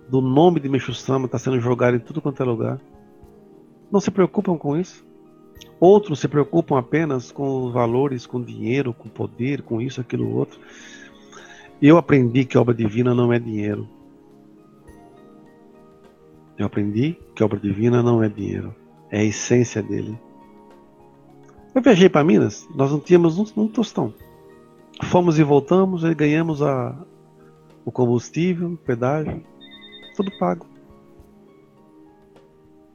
do 0.08 0.20
nome 0.20 0.60
de 0.60 0.68
Meixo-sama 0.68 1.26
estar 1.26 1.38
tá 1.38 1.44
sendo 1.44 1.60
jogado 1.60 1.96
em 1.96 2.00
tudo 2.00 2.20
quanto 2.20 2.42
é 2.42 2.46
lugar. 2.46 2.80
Não 3.90 4.00
se 4.00 4.10
preocupam 4.10 4.56
com 4.56 4.76
isso. 4.76 5.04
Outros 5.80 6.20
se 6.20 6.28
preocupam 6.28 6.78
apenas 6.78 7.32
com 7.32 7.70
valores, 7.70 8.26
com 8.26 8.42
dinheiro, 8.42 8.92
com 8.92 9.08
poder, 9.08 9.62
com 9.62 9.80
isso, 9.80 10.00
aquilo, 10.00 10.34
outro. 10.36 10.60
Eu 11.80 11.96
aprendi 11.96 12.44
que 12.44 12.58
obra 12.58 12.74
divina 12.74 13.14
não 13.14 13.32
é 13.32 13.38
dinheiro. 13.38 13.88
Eu 16.58 16.66
aprendi 16.66 17.16
que 17.34 17.42
obra 17.42 17.58
divina 17.58 18.02
não 18.02 18.22
é 18.22 18.28
dinheiro. 18.28 18.74
É 19.10 19.20
a 19.20 19.24
essência 19.24 19.82
dele. 19.82 20.18
Eu 21.74 21.82
viajei 21.82 22.08
para 22.08 22.24
Minas, 22.24 22.68
nós 22.74 22.90
não 22.90 23.00
tínhamos 23.00 23.38
um, 23.38 23.62
um 23.62 23.68
tostão. 23.68 24.12
Fomos 25.04 25.38
e 25.38 25.42
voltamos, 25.42 26.02
e 26.02 26.14
ganhamos 26.14 26.60
a, 26.60 26.96
o 27.84 27.92
combustível, 27.92 28.72
o 28.72 28.76
pedágio, 28.76 29.42
tudo 30.16 30.30
pago. 30.38 30.66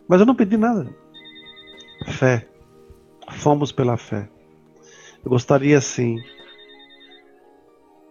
Mas 0.08 0.20
eu 0.20 0.26
não 0.26 0.36
pedi 0.36 0.58
nada. 0.58 0.94
Fé. 2.08 2.48
Fomos 3.30 3.72
pela 3.72 3.96
fé. 3.96 4.30
Eu 5.24 5.30
gostaria 5.30 5.80
sim 5.80 6.22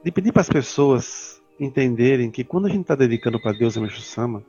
de 0.03 0.11
pedir 0.11 0.33
para 0.33 0.41
as 0.41 0.49
pessoas 0.49 1.41
entenderem 1.61 2.31
que 2.31 2.43
quando 2.43 2.67
a 2.67 2.71
gente 2.71 2.81
está 2.81 2.95
dedicando 2.95 3.41
para 3.41 3.53
Deus 3.53 3.77
e 3.77 3.81
Meixo 3.81 4.01
Sama, 4.01 4.43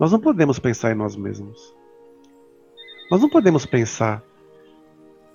nós 0.00 0.10
não 0.10 0.18
podemos 0.18 0.58
pensar 0.58 0.90
em 0.90 0.94
nós 0.94 1.14
mesmos. 1.14 1.74
Nós 3.10 3.20
não 3.20 3.28
podemos 3.28 3.64
pensar 3.64 4.22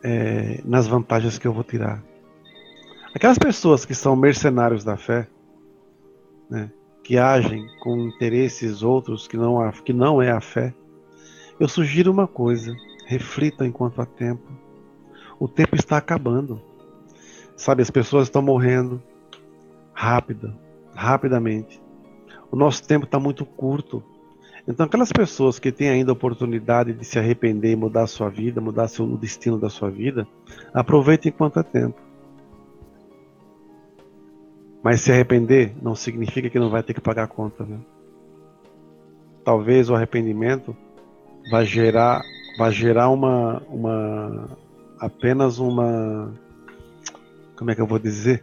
é, 0.04 0.62
nas 0.66 0.88
vantagens 0.88 1.38
que 1.38 1.48
eu 1.48 1.54
vou 1.54 1.64
tirar. 1.64 2.04
Aquelas 3.14 3.38
pessoas 3.38 3.86
que 3.86 3.96
são 3.96 4.16
mercenários 4.16 4.84
da 4.84 4.98
fé, 4.98 5.28
né, 6.50 6.72
que 7.04 7.18
agem 7.18 7.68
com 7.80 8.08
interesses 8.08 8.84
outros 8.84 9.28
que 9.28 9.38
não, 9.38 9.72
que 9.72 9.94
não 9.94 10.22
é 10.22 10.32
a 10.32 10.42
fé, 10.42 10.74
eu 11.60 11.68
sugiro 11.68 12.12
uma 12.12 12.28
coisa: 12.28 12.76
reflita 13.06 13.66
enquanto 13.66 14.02
há 14.02 14.06
tempo. 14.06 14.52
O 15.40 15.48
tempo 15.48 15.76
está 15.76 15.98
acabando. 15.98 16.62
Sabe, 17.56 17.82
as 17.82 17.92
pessoas 17.92 18.28
estão 18.28 18.42
morrendo 18.42 19.02
rápida, 19.94 20.58
rapidamente. 20.94 21.82
O 22.52 22.56
nosso 22.56 22.86
tempo 22.86 23.06
está 23.06 23.20
muito 23.20 23.46
curto. 23.46 24.04
Então, 24.72 24.86
aquelas 24.86 25.12
pessoas 25.12 25.60
que 25.60 25.70
têm 25.70 25.90
ainda 25.90 26.12
a 26.12 26.14
oportunidade 26.14 26.94
de 26.94 27.04
se 27.04 27.20
arrepender 27.20 27.74
e 27.74 27.76
mudar 27.76 28.04
a 28.04 28.08
sua 28.08 28.30
vida, 28.30 28.62
mudar 28.62 28.88
o 29.00 29.18
destino 29.18 29.60
da 29.60 29.70
sua 29.70 29.90
vida, 29.90 30.26
aproveitem 30.74 31.30
enquanto 31.30 31.60
há 31.60 31.64
tempo. 31.64 32.00
Mas 34.82 35.02
se 35.02 35.12
arrepender 35.12 35.74
não 35.82 35.94
significa 35.94 36.50
que 36.50 36.58
não 36.58 36.70
vai 36.70 36.82
ter 36.82 36.94
que 36.94 37.02
pagar 37.02 37.24
a 37.24 37.28
conta. 37.28 37.66
Né? 37.66 37.80
Talvez 39.44 39.90
o 39.90 39.96
arrependimento 39.96 40.74
vai 41.52 41.66
gerar, 41.66 42.24
vai 42.58 42.72
gerar 42.72 43.10
uma, 43.10 43.62
uma 43.68 44.58
apenas 44.98 45.60
uma, 45.60 46.34
como 47.58 47.72
é 47.72 47.76
que 47.76 47.82
eu 47.82 47.88
vou 47.88 48.00
dizer, 48.00 48.42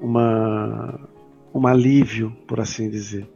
uma, 0.00 0.98
um 1.54 1.68
alívio, 1.68 2.36
por 2.48 2.58
assim 2.58 2.90
dizer. 2.90 3.30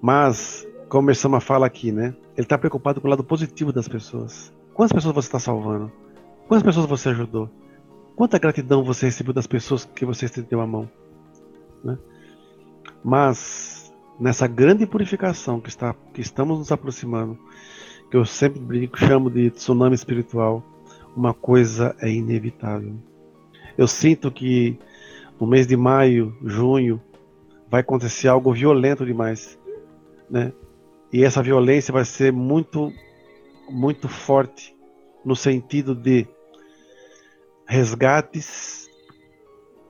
Mas 0.00 0.64
como 0.88 1.10
a 1.10 1.40
fala 1.40 1.66
aqui, 1.66 1.90
né? 1.90 2.14
Ele 2.36 2.44
está 2.44 2.56
preocupado 2.56 3.00
com 3.00 3.06
o 3.06 3.10
lado 3.10 3.24
positivo 3.24 3.72
das 3.72 3.88
pessoas. 3.88 4.52
Quantas 4.72 4.92
pessoas 4.92 5.14
você 5.14 5.28
está 5.28 5.38
salvando? 5.38 5.90
Quantas 6.46 6.62
pessoas 6.62 6.86
você 6.86 7.08
ajudou? 7.08 7.50
Quanta 8.14 8.38
gratidão 8.38 8.84
você 8.84 9.06
recebeu 9.06 9.32
das 9.32 9.46
pessoas 9.46 9.84
que 9.84 10.04
você 10.04 10.26
estendeu 10.26 10.60
a 10.60 10.66
mão? 10.66 10.88
Né? 11.82 11.98
Mas 13.02 13.92
nessa 14.18 14.46
grande 14.46 14.86
purificação 14.86 15.60
que, 15.60 15.68
está, 15.68 15.94
que 16.14 16.20
estamos 16.20 16.58
nos 16.58 16.72
aproximando, 16.72 17.38
que 18.10 18.16
eu 18.16 18.24
sempre 18.24 18.60
brinco, 18.60 18.98
chamo 18.98 19.30
de 19.30 19.50
tsunami 19.50 19.94
espiritual, 19.94 20.62
uma 21.16 21.34
coisa 21.34 21.96
é 22.00 22.10
inevitável. 22.10 22.94
Eu 23.76 23.86
sinto 23.86 24.30
que 24.30 24.78
no 25.40 25.46
mês 25.46 25.66
de 25.66 25.76
maio, 25.76 26.36
junho, 26.42 27.00
vai 27.68 27.80
acontecer 27.80 28.28
algo 28.28 28.52
violento 28.52 29.04
demais, 29.04 29.58
né? 30.30 30.52
E 31.16 31.24
essa 31.24 31.42
violência 31.42 31.94
vai 31.94 32.04
ser 32.04 32.30
muito, 32.30 32.92
muito 33.70 34.06
forte 34.06 34.76
no 35.24 35.34
sentido 35.34 35.94
de 35.94 36.26
resgates, 37.66 38.86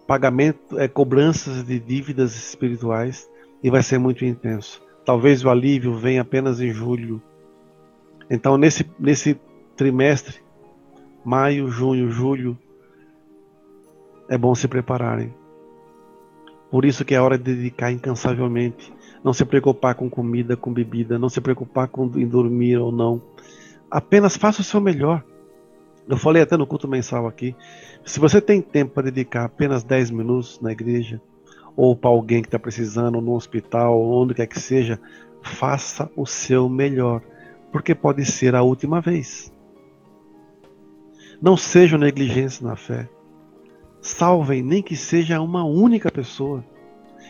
pagamento, 0.06 0.78
é, 0.78 0.86
cobranças 0.86 1.64
de 1.64 1.80
dívidas 1.80 2.36
espirituais 2.36 3.28
e 3.60 3.68
vai 3.68 3.82
ser 3.82 3.98
muito 3.98 4.24
intenso. 4.24 4.80
Talvez 5.04 5.44
o 5.44 5.50
alívio 5.50 5.98
venha 5.98 6.22
apenas 6.22 6.60
em 6.60 6.72
julho. 6.72 7.20
Então 8.30 8.56
nesse 8.56 8.88
nesse 8.96 9.36
trimestre, 9.74 10.36
maio, 11.24 11.68
junho, 11.68 12.08
julho, 12.08 12.56
é 14.28 14.38
bom 14.38 14.54
se 14.54 14.68
prepararem. 14.68 15.34
Por 16.70 16.84
isso 16.84 17.04
que 17.04 17.16
é 17.16 17.20
hora 17.20 17.36
de 17.36 17.52
dedicar 17.52 17.90
incansavelmente 17.90 18.94
não 19.26 19.32
se 19.32 19.44
preocupar 19.44 19.96
com 19.96 20.08
comida, 20.08 20.56
com 20.56 20.72
bebida, 20.72 21.18
não 21.18 21.28
se 21.28 21.40
preocupar 21.40 21.88
com 21.88 22.04
em 22.14 22.28
dormir 22.28 22.76
ou 22.76 22.92
não. 22.92 23.20
Apenas 23.90 24.36
faça 24.36 24.60
o 24.60 24.64
seu 24.64 24.80
melhor. 24.80 25.24
Eu 26.08 26.16
falei 26.16 26.42
até 26.42 26.56
no 26.56 26.64
culto 26.64 26.86
mensal 26.86 27.26
aqui. 27.26 27.52
Se 28.04 28.20
você 28.20 28.40
tem 28.40 28.62
tempo 28.62 28.94
para 28.94 29.10
dedicar 29.10 29.46
apenas 29.46 29.82
10 29.82 30.12
minutos 30.12 30.60
na 30.60 30.70
igreja, 30.70 31.20
ou 31.74 31.96
para 31.96 32.08
alguém 32.08 32.40
que 32.40 32.46
está 32.46 32.56
precisando, 32.56 33.16
ou 33.16 33.20
no 33.20 33.34
hospital, 33.34 33.98
ou 33.98 34.22
onde 34.22 34.32
quer 34.32 34.46
que 34.46 34.60
seja, 34.60 35.00
faça 35.42 36.08
o 36.14 36.24
seu 36.24 36.68
melhor, 36.68 37.20
porque 37.72 37.96
pode 37.96 38.24
ser 38.24 38.54
a 38.54 38.62
última 38.62 39.00
vez. 39.00 39.52
Não 41.42 41.56
sejam 41.56 41.98
negligentes 41.98 42.60
na 42.60 42.76
fé. 42.76 43.08
Salvem 44.00 44.62
nem 44.62 44.84
que 44.84 44.94
seja 44.94 45.40
uma 45.40 45.64
única 45.64 46.12
pessoa. 46.12 46.64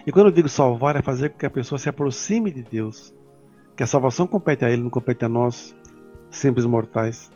E 0.04 0.12
quando 0.12 0.26
eu 0.26 0.32
digo 0.32 0.48
salvar, 0.48 0.96
é 0.96 1.02
fazer 1.02 1.30
com 1.30 1.38
que 1.38 1.46
a 1.46 1.50
pessoa 1.50 1.78
se 1.78 1.88
aproxime 1.88 2.50
de 2.50 2.62
Deus. 2.62 3.14
Que 3.76 3.82
a 3.82 3.87
salvação 3.87 4.26
compete 4.26 4.64
a 4.64 4.70
Ele, 4.70 4.82
não 4.82 4.90
compete 4.90 5.24
a 5.24 5.28
nós, 5.28 5.74
simples 6.30 6.66
mortais. 6.66 7.30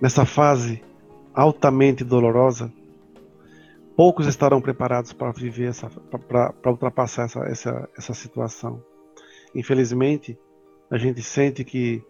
Nessa 0.00 0.24
fase 0.24 0.82
altamente 1.34 2.04
dolorosa, 2.04 2.72
poucos 3.96 4.26
estarão 4.26 4.60
preparados 4.60 5.12
para 5.12 5.32
viver 5.32 5.68
essa, 5.68 5.88
para 5.88 6.70
ultrapassar 6.70 7.24
essa, 7.24 7.40
essa, 7.40 7.88
essa 7.96 8.14
situação. 8.14 8.82
Infelizmente, 9.54 10.38
a 10.90 10.98
gente 10.98 11.22
sente 11.22 11.64
que 11.64 12.02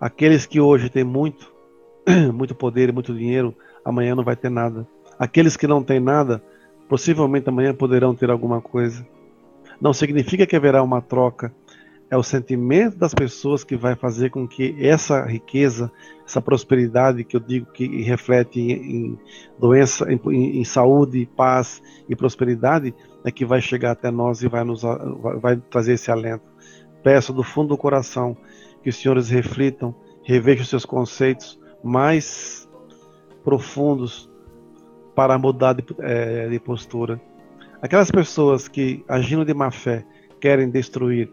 aqueles 0.00 0.46
que 0.46 0.60
hoje 0.60 0.88
têm 0.88 1.04
muito, 1.04 1.52
muito 2.32 2.54
poder 2.54 2.88
e 2.88 2.92
muito 2.92 3.14
dinheiro, 3.14 3.54
amanhã 3.84 4.14
não 4.14 4.24
vai 4.24 4.36
ter 4.36 4.50
nada. 4.50 4.86
Aqueles 5.18 5.56
que 5.56 5.66
não 5.66 5.82
têm 5.82 6.00
nada, 6.00 6.42
Possivelmente 6.88 7.48
amanhã 7.48 7.74
poderão 7.74 8.14
ter 8.14 8.30
alguma 8.30 8.60
coisa. 8.60 9.06
Não 9.80 9.92
significa 9.92 10.46
que 10.46 10.56
haverá 10.56 10.82
uma 10.82 11.00
troca. 11.00 11.52
É 12.10 12.16
o 12.16 12.22
sentimento 12.22 12.96
das 12.96 13.14
pessoas 13.14 13.64
que 13.64 13.76
vai 13.76 13.96
fazer 13.96 14.30
com 14.30 14.46
que 14.46 14.76
essa 14.78 15.24
riqueza, 15.24 15.90
essa 16.24 16.40
prosperidade 16.40 17.24
que 17.24 17.36
eu 17.36 17.40
digo 17.40 17.66
que 17.72 18.02
reflete 18.02 18.60
em, 18.60 19.18
doença, 19.58 20.06
em, 20.12 20.20
em 20.60 20.64
saúde, 20.64 21.28
paz 21.34 21.82
e 22.08 22.14
prosperidade, 22.14 22.94
é 23.24 23.30
que 23.30 23.44
vai 23.44 23.60
chegar 23.60 23.92
até 23.92 24.10
nós 24.10 24.42
e 24.42 24.48
vai 24.48 24.62
nos 24.62 24.82
vai 25.40 25.56
trazer 25.56 25.94
esse 25.94 26.10
alento. 26.10 26.44
Peço 27.02 27.32
do 27.32 27.42
fundo 27.42 27.68
do 27.68 27.76
coração 27.76 28.36
que 28.82 28.90
os 28.90 28.96
senhores 28.96 29.30
reflitam, 29.30 29.94
revejam 30.22 30.64
seus 30.64 30.84
conceitos 30.84 31.58
mais 31.82 32.68
profundos 33.42 34.30
para 35.14 35.38
mudar 35.38 35.74
de, 35.74 35.84
é, 36.00 36.48
de 36.48 36.58
postura. 36.58 37.20
Aquelas 37.80 38.10
pessoas 38.10 38.66
que, 38.66 39.04
agindo 39.08 39.44
de 39.44 39.54
má 39.54 39.70
fé, 39.70 40.04
querem 40.40 40.70
destruir 40.70 41.30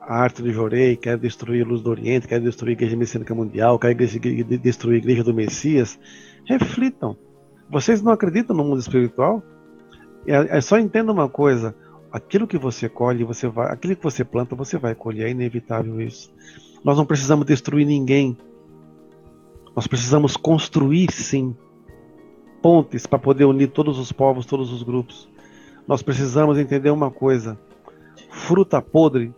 a 0.00 0.16
arte 0.16 0.42
do 0.42 0.52
Jorei, 0.52 0.96
querem 0.96 1.18
destruir 1.18 1.64
a 1.64 1.68
luz 1.68 1.82
do 1.82 1.90
Oriente, 1.90 2.26
querem 2.26 2.44
destruir 2.44 2.70
a 2.70 2.72
Igreja 2.72 2.96
Messiânica 2.96 3.34
Mundial, 3.34 3.78
querem 3.78 3.96
destruir 3.96 4.94
a 4.94 4.98
Igreja 4.98 5.22
do 5.22 5.34
Messias, 5.34 5.98
reflitam. 6.44 7.16
Vocês 7.68 8.00
não 8.00 8.12
acreditam 8.12 8.56
no 8.56 8.64
mundo 8.64 8.80
espiritual? 8.80 9.42
É, 10.26 10.58
é 10.58 10.60
só 10.60 10.78
entenda 10.78 11.12
uma 11.12 11.28
coisa: 11.28 11.74
aquilo 12.10 12.46
que 12.46 12.58
você 12.58 12.88
colhe, 12.88 13.24
você 13.24 13.48
vai, 13.48 13.72
aquilo 13.72 13.96
que 13.96 14.02
você 14.02 14.24
planta, 14.24 14.54
você 14.54 14.78
vai 14.78 14.94
colher. 14.94 15.26
É 15.26 15.30
inevitável 15.30 16.00
isso. 16.00 16.32
Nós 16.84 16.96
não 16.96 17.04
precisamos 17.04 17.44
destruir 17.44 17.86
ninguém. 17.86 18.36
Nós 19.74 19.86
precisamos 19.86 20.36
construir, 20.36 21.12
sim 21.12 21.54
pontes 22.66 23.06
para 23.06 23.20
poder 23.20 23.44
unir 23.44 23.68
todos 23.68 23.96
os 23.96 24.10
povos, 24.10 24.44
todos 24.44 24.72
os 24.72 24.82
grupos. 24.82 25.28
Nós 25.86 26.02
precisamos 26.02 26.58
entender 26.58 26.90
uma 26.90 27.12
coisa: 27.12 27.56
fruta 28.28 28.82
podre 28.82 29.32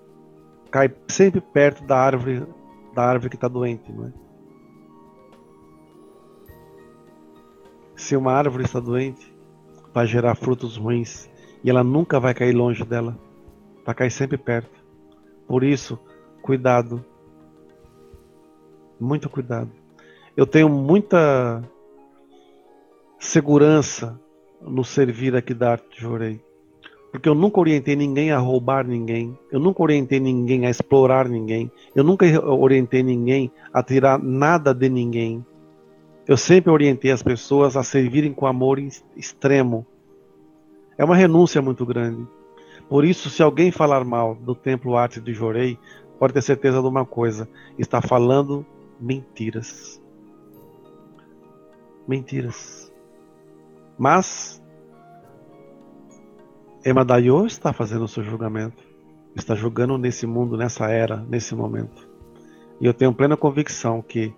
cai 0.71 0.91
sempre 1.09 1.39
perto 1.39 1.85
da 1.85 1.99
árvore 1.99 2.47
da 2.95 3.05
árvore 3.05 3.29
que 3.29 3.37
está 3.37 3.47
doente, 3.47 3.93
não 3.93 4.07
é? 4.07 4.13
Se 7.95 8.17
uma 8.17 8.33
árvore 8.33 8.65
está 8.65 8.81
doente, 8.81 9.31
vai 9.93 10.07
gerar 10.07 10.35
frutos 10.35 10.79
ruins 10.79 11.29
e 11.63 11.69
ela 11.69 11.85
nunca 11.85 12.19
vai 12.19 12.33
cair 12.33 12.55
longe 12.55 12.83
dela, 12.83 13.15
vai 13.85 13.95
cair 13.95 14.11
sempre 14.11 14.39
perto. 14.39 14.83
Por 15.47 15.63
isso, 15.63 15.99
cuidado, 16.41 17.05
muito 18.99 19.29
cuidado. 19.29 19.71
Eu 20.35 20.47
tenho 20.47 20.71
muita 20.71 21.63
segurança 23.19 24.19
no 24.61 24.85
servir 24.85 25.35
aqui 25.35 25.55
da 25.55 25.73
arte 25.73 25.89
de 25.97 26.01
Jorei. 26.01 26.41
Porque 27.11 27.29
eu 27.29 27.35
nunca 27.35 27.59
orientei 27.59 27.97
ninguém 27.97 28.31
a 28.31 28.39
roubar 28.39 28.87
ninguém, 28.87 29.37
eu 29.51 29.59
nunca 29.59 29.83
orientei 29.83 30.21
ninguém 30.21 30.67
a 30.67 30.71
explorar 30.71 31.29
ninguém, 31.29 31.71
eu 31.95 32.05
nunca 32.05 32.27
orientei 32.45 33.03
ninguém 33.03 33.51
a 33.73 33.83
tirar 33.83 34.19
nada 34.19 34.75
de 34.75 34.89
ninguém. 34.89 35.45
Eu 36.27 36.37
sempre 36.37 36.71
orientei 36.71 37.11
as 37.11 37.23
pessoas 37.23 37.77
a 37.77 37.83
servirem 37.83 38.35
com 38.35 38.47
amor 38.47 38.79
extremo. 39.17 39.87
É 40.99 41.05
uma 41.05 41.17
renúncia 41.17 41.63
muito 41.63 41.87
grande. 41.87 42.27
Por 42.89 43.05
isso, 43.05 43.31
se 43.31 43.43
alguém 43.43 43.71
falar 43.71 44.05
mal 44.05 44.35
do 44.35 44.55
Templo 44.55 44.95
Arte 44.95 45.21
de 45.21 45.33
Jorei, 45.33 45.79
pode 46.19 46.35
ter 46.35 46.43
certeza 46.43 46.83
de 46.83 46.87
uma 46.87 47.07
coisa: 47.07 47.49
está 47.79 48.03
falando 48.03 48.67
mentiras. 49.01 50.03
Mentiras. 52.07 52.88
Mas 53.99 54.63
Emadayo 56.85 57.45
está 57.45 57.73
fazendo 57.73 58.05
o 58.05 58.09
seu 58.09 58.23
julgamento. 58.23 58.83
Está 59.35 59.55
julgando 59.55 59.99
nesse 59.99 60.27
mundo, 60.27 60.57
nessa 60.57 60.89
era, 60.89 61.17
nesse 61.29 61.55
momento. 61.55 62.09
E 62.81 62.87
eu 62.87 62.95
tenho 62.95 63.13
plena 63.13 63.37
convicção 63.37 64.01
que 64.01 64.33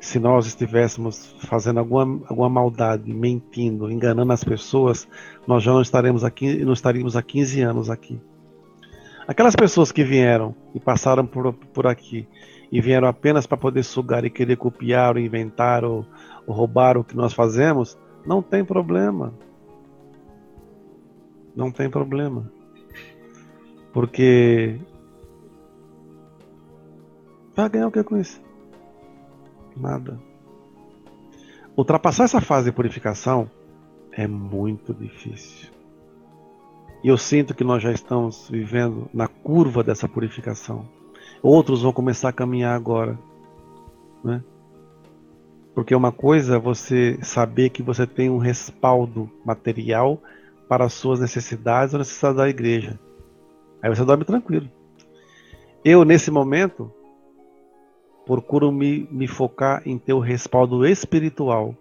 se 0.00 0.18
nós 0.18 0.46
estivéssemos 0.46 1.34
fazendo 1.46 1.78
alguma, 1.80 2.26
alguma 2.26 2.48
maldade, 2.48 3.12
mentindo, 3.12 3.90
enganando 3.90 4.32
as 4.32 4.44
pessoas, 4.44 5.08
nós 5.46 5.62
já 5.62 5.72
não 5.72 5.80
estaremos 5.80 6.24
aqui, 6.24 6.64
não 6.64 6.72
estaríamos 6.72 7.16
há 7.16 7.22
15 7.22 7.62
anos 7.62 7.90
aqui. 7.90 8.20
Aquelas 9.26 9.56
pessoas 9.56 9.90
que 9.90 10.04
vieram 10.04 10.54
e 10.74 10.80
passaram 10.80 11.26
por, 11.26 11.52
por 11.54 11.86
aqui 11.86 12.28
e 12.70 12.80
vieram 12.80 13.08
apenas 13.08 13.46
para 13.46 13.56
poder 13.56 13.82
sugar 13.82 14.24
e 14.24 14.30
querer 14.30 14.56
copiar 14.56 15.16
ou 15.16 15.22
inventar 15.22 15.84
ou, 15.84 16.04
ou 16.46 16.54
roubar 16.54 16.98
o 16.98 17.04
que 17.04 17.16
nós 17.16 17.32
fazemos, 17.32 17.96
não 18.26 18.42
tem 18.42 18.64
problema. 18.64 19.32
Não 21.54 21.70
tem 21.70 21.88
problema. 21.88 22.50
Porque 23.92 24.78
vai 27.54 27.68
ganhar 27.68 27.86
o 27.86 27.92
que 27.92 28.02
com 28.02 28.18
isso? 28.18 28.40
Nada. 29.76 30.18
Ultrapassar 31.76 32.24
essa 32.24 32.40
fase 32.40 32.70
de 32.70 32.76
purificação 32.76 33.50
é 34.12 34.26
muito 34.26 34.94
difícil. 34.94 35.70
E 37.02 37.08
eu 37.08 37.18
sinto 37.18 37.54
que 37.54 37.62
nós 37.62 37.82
já 37.82 37.92
estamos 37.92 38.48
vivendo 38.48 39.08
na 39.12 39.28
curva 39.28 39.82
dessa 39.82 40.08
purificação. 40.08 40.88
Outros 41.42 41.82
vão 41.82 41.92
começar 41.92 42.30
a 42.30 42.32
caminhar 42.32 42.74
agora. 42.74 43.18
Né? 44.22 44.42
Porque 45.74 45.94
uma 45.94 46.12
coisa 46.12 46.56
é 46.56 46.58
você 46.58 47.18
saber 47.22 47.70
que 47.70 47.82
você 47.82 48.06
tem 48.06 48.30
um 48.30 48.38
respaldo 48.38 49.30
material 49.44 50.22
para 50.68 50.84
as 50.84 50.92
suas 50.92 51.20
necessidades 51.20 51.92
ou 51.92 51.98
necessidades 51.98 52.36
da 52.36 52.48
igreja. 52.48 52.98
Aí 53.82 53.90
você 53.90 54.04
dorme 54.04 54.24
tranquilo. 54.24 54.70
Eu, 55.84 56.04
nesse 56.04 56.30
momento, 56.30 56.90
procuro 58.24 58.72
me, 58.72 59.06
me 59.10 59.26
focar 59.26 59.82
em 59.84 59.98
ter 59.98 60.12
o 60.12 60.20
respaldo 60.20 60.86
espiritual. 60.86 61.74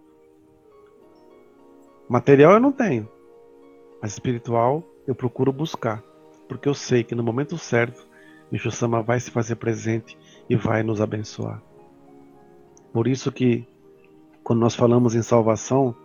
Material 2.10 2.54
eu 2.54 2.60
não 2.60 2.72
tenho, 2.72 3.08
mas 4.02 4.12
espiritual 4.12 4.84
eu 5.08 5.16
procuro 5.16 5.54
buscar, 5.54 6.04
porque 6.48 6.68
eu 6.68 6.74
sei 6.74 7.04
que 7.04 7.16
no 7.16 7.24
momento 7.24 7.58
certo, 7.58 8.06
Micho 8.52 8.70
Sama 8.70 9.02
vai 9.02 9.20
se 9.20 9.32
fazer 9.32 9.56
presente 9.56 10.18
e 10.50 10.56
vai 10.56 10.84
nos 10.84 11.00
abençoar. 11.00 11.62
Por 12.92 13.08
isso 13.08 13.32
que 13.32 13.66
quando 14.44 14.60
nós 14.60 14.76
falamos 14.76 15.16
em 15.16 15.22
salvação, 15.22 15.96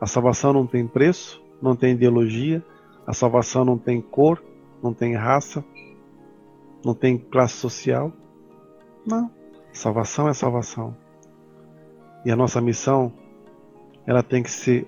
a 0.00 0.06
salvação 0.06 0.52
não 0.52 0.66
tem 0.66 0.86
preço, 0.86 1.42
não 1.60 1.76
tem 1.76 1.92
ideologia, 1.92 2.64
a 3.06 3.12
salvação 3.12 3.64
não 3.64 3.76
tem 3.76 4.00
cor, 4.00 4.42
não 4.82 4.94
tem 4.94 5.14
raça, 5.14 5.64
não 6.84 6.94
tem 6.94 7.18
classe 7.18 7.54
social. 7.54 8.12
Não. 9.06 9.30
Salvação 9.72 10.28
é 10.28 10.32
salvação. 10.32 10.96
E 12.24 12.30
a 12.30 12.36
nossa 12.36 12.60
missão, 12.60 13.12
ela 14.06 14.22
tem 14.22 14.42
que 14.42 14.50
ser 14.50 14.86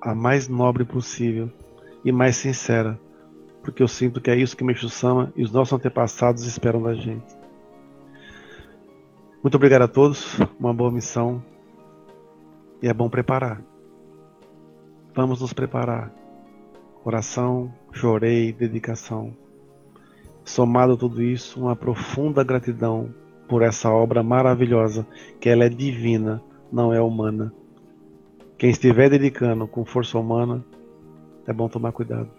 a 0.00 0.14
mais 0.14 0.48
nobre 0.48 0.84
possível 0.84 1.50
e 2.04 2.10
mais 2.10 2.36
sincera, 2.36 2.98
porque 3.62 3.82
eu 3.82 3.88
sinto 3.88 4.20
que 4.20 4.30
é 4.30 4.36
isso 4.36 4.56
que 4.56 4.64
Meixo 4.64 4.88
Sama 4.88 5.30
e 5.36 5.42
os 5.42 5.52
nossos 5.52 5.74
antepassados 5.74 6.46
esperam 6.46 6.82
da 6.82 6.94
gente. 6.94 7.38
Muito 9.42 9.54
obrigado 9.54 9.82
a 9.82 9.88
todos, 9.88 10.38
uma 10.58 10.72
boa 10.72 10.90
missão 10.90 11.42
e 12.82 12.88
é 12.88 12.94
bom 12.94 13.08
preparar. 13.08 13.62
Vamos 15.14 15.40
nos 15.40 15.52
preparar. 15.52 16.12
Oração, 17.04 17.72
chorei, 17.92 18.52
dedicação. 18.52 19.36
Somado 20.44 20.94
a 20.94 20.96
tudo 20.96 21.22
isso, 21.22 21.60
uma 21.60 21.76
profunda 21.76 22.42
gratidão 22.44 23.14
por 23.48 23.62
essa 23.62 23.90
obra 23.90 24.22
maravilhosa, 24.22 25.06
que 25.40 25.48
ela 25.48 25.64
é 25.64 25.68
divina, 25.68 26.42
não 26.72 26.92
é 26.92 27.00
humana. 27.00 27.52
Quem 28.56 28.70
estiver 28.70 29.10
dedicando 29.10 29.66
com 29.66 29.84
força 29.84 30.18
humana, 30.18 30.64
é 31.46 31.52
bom 31.52 31.68
tomar 31.68 31.92
cuidado. 31.92 32.30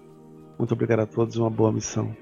Muito 0.57 0.73
obrigado 0.73 1.01
a 1.01 1.05
todos 1.05 1.35
e 1.35 1.39
uma 1.39 1.49
boa 1.49 1.71
missão. 1.71 2.15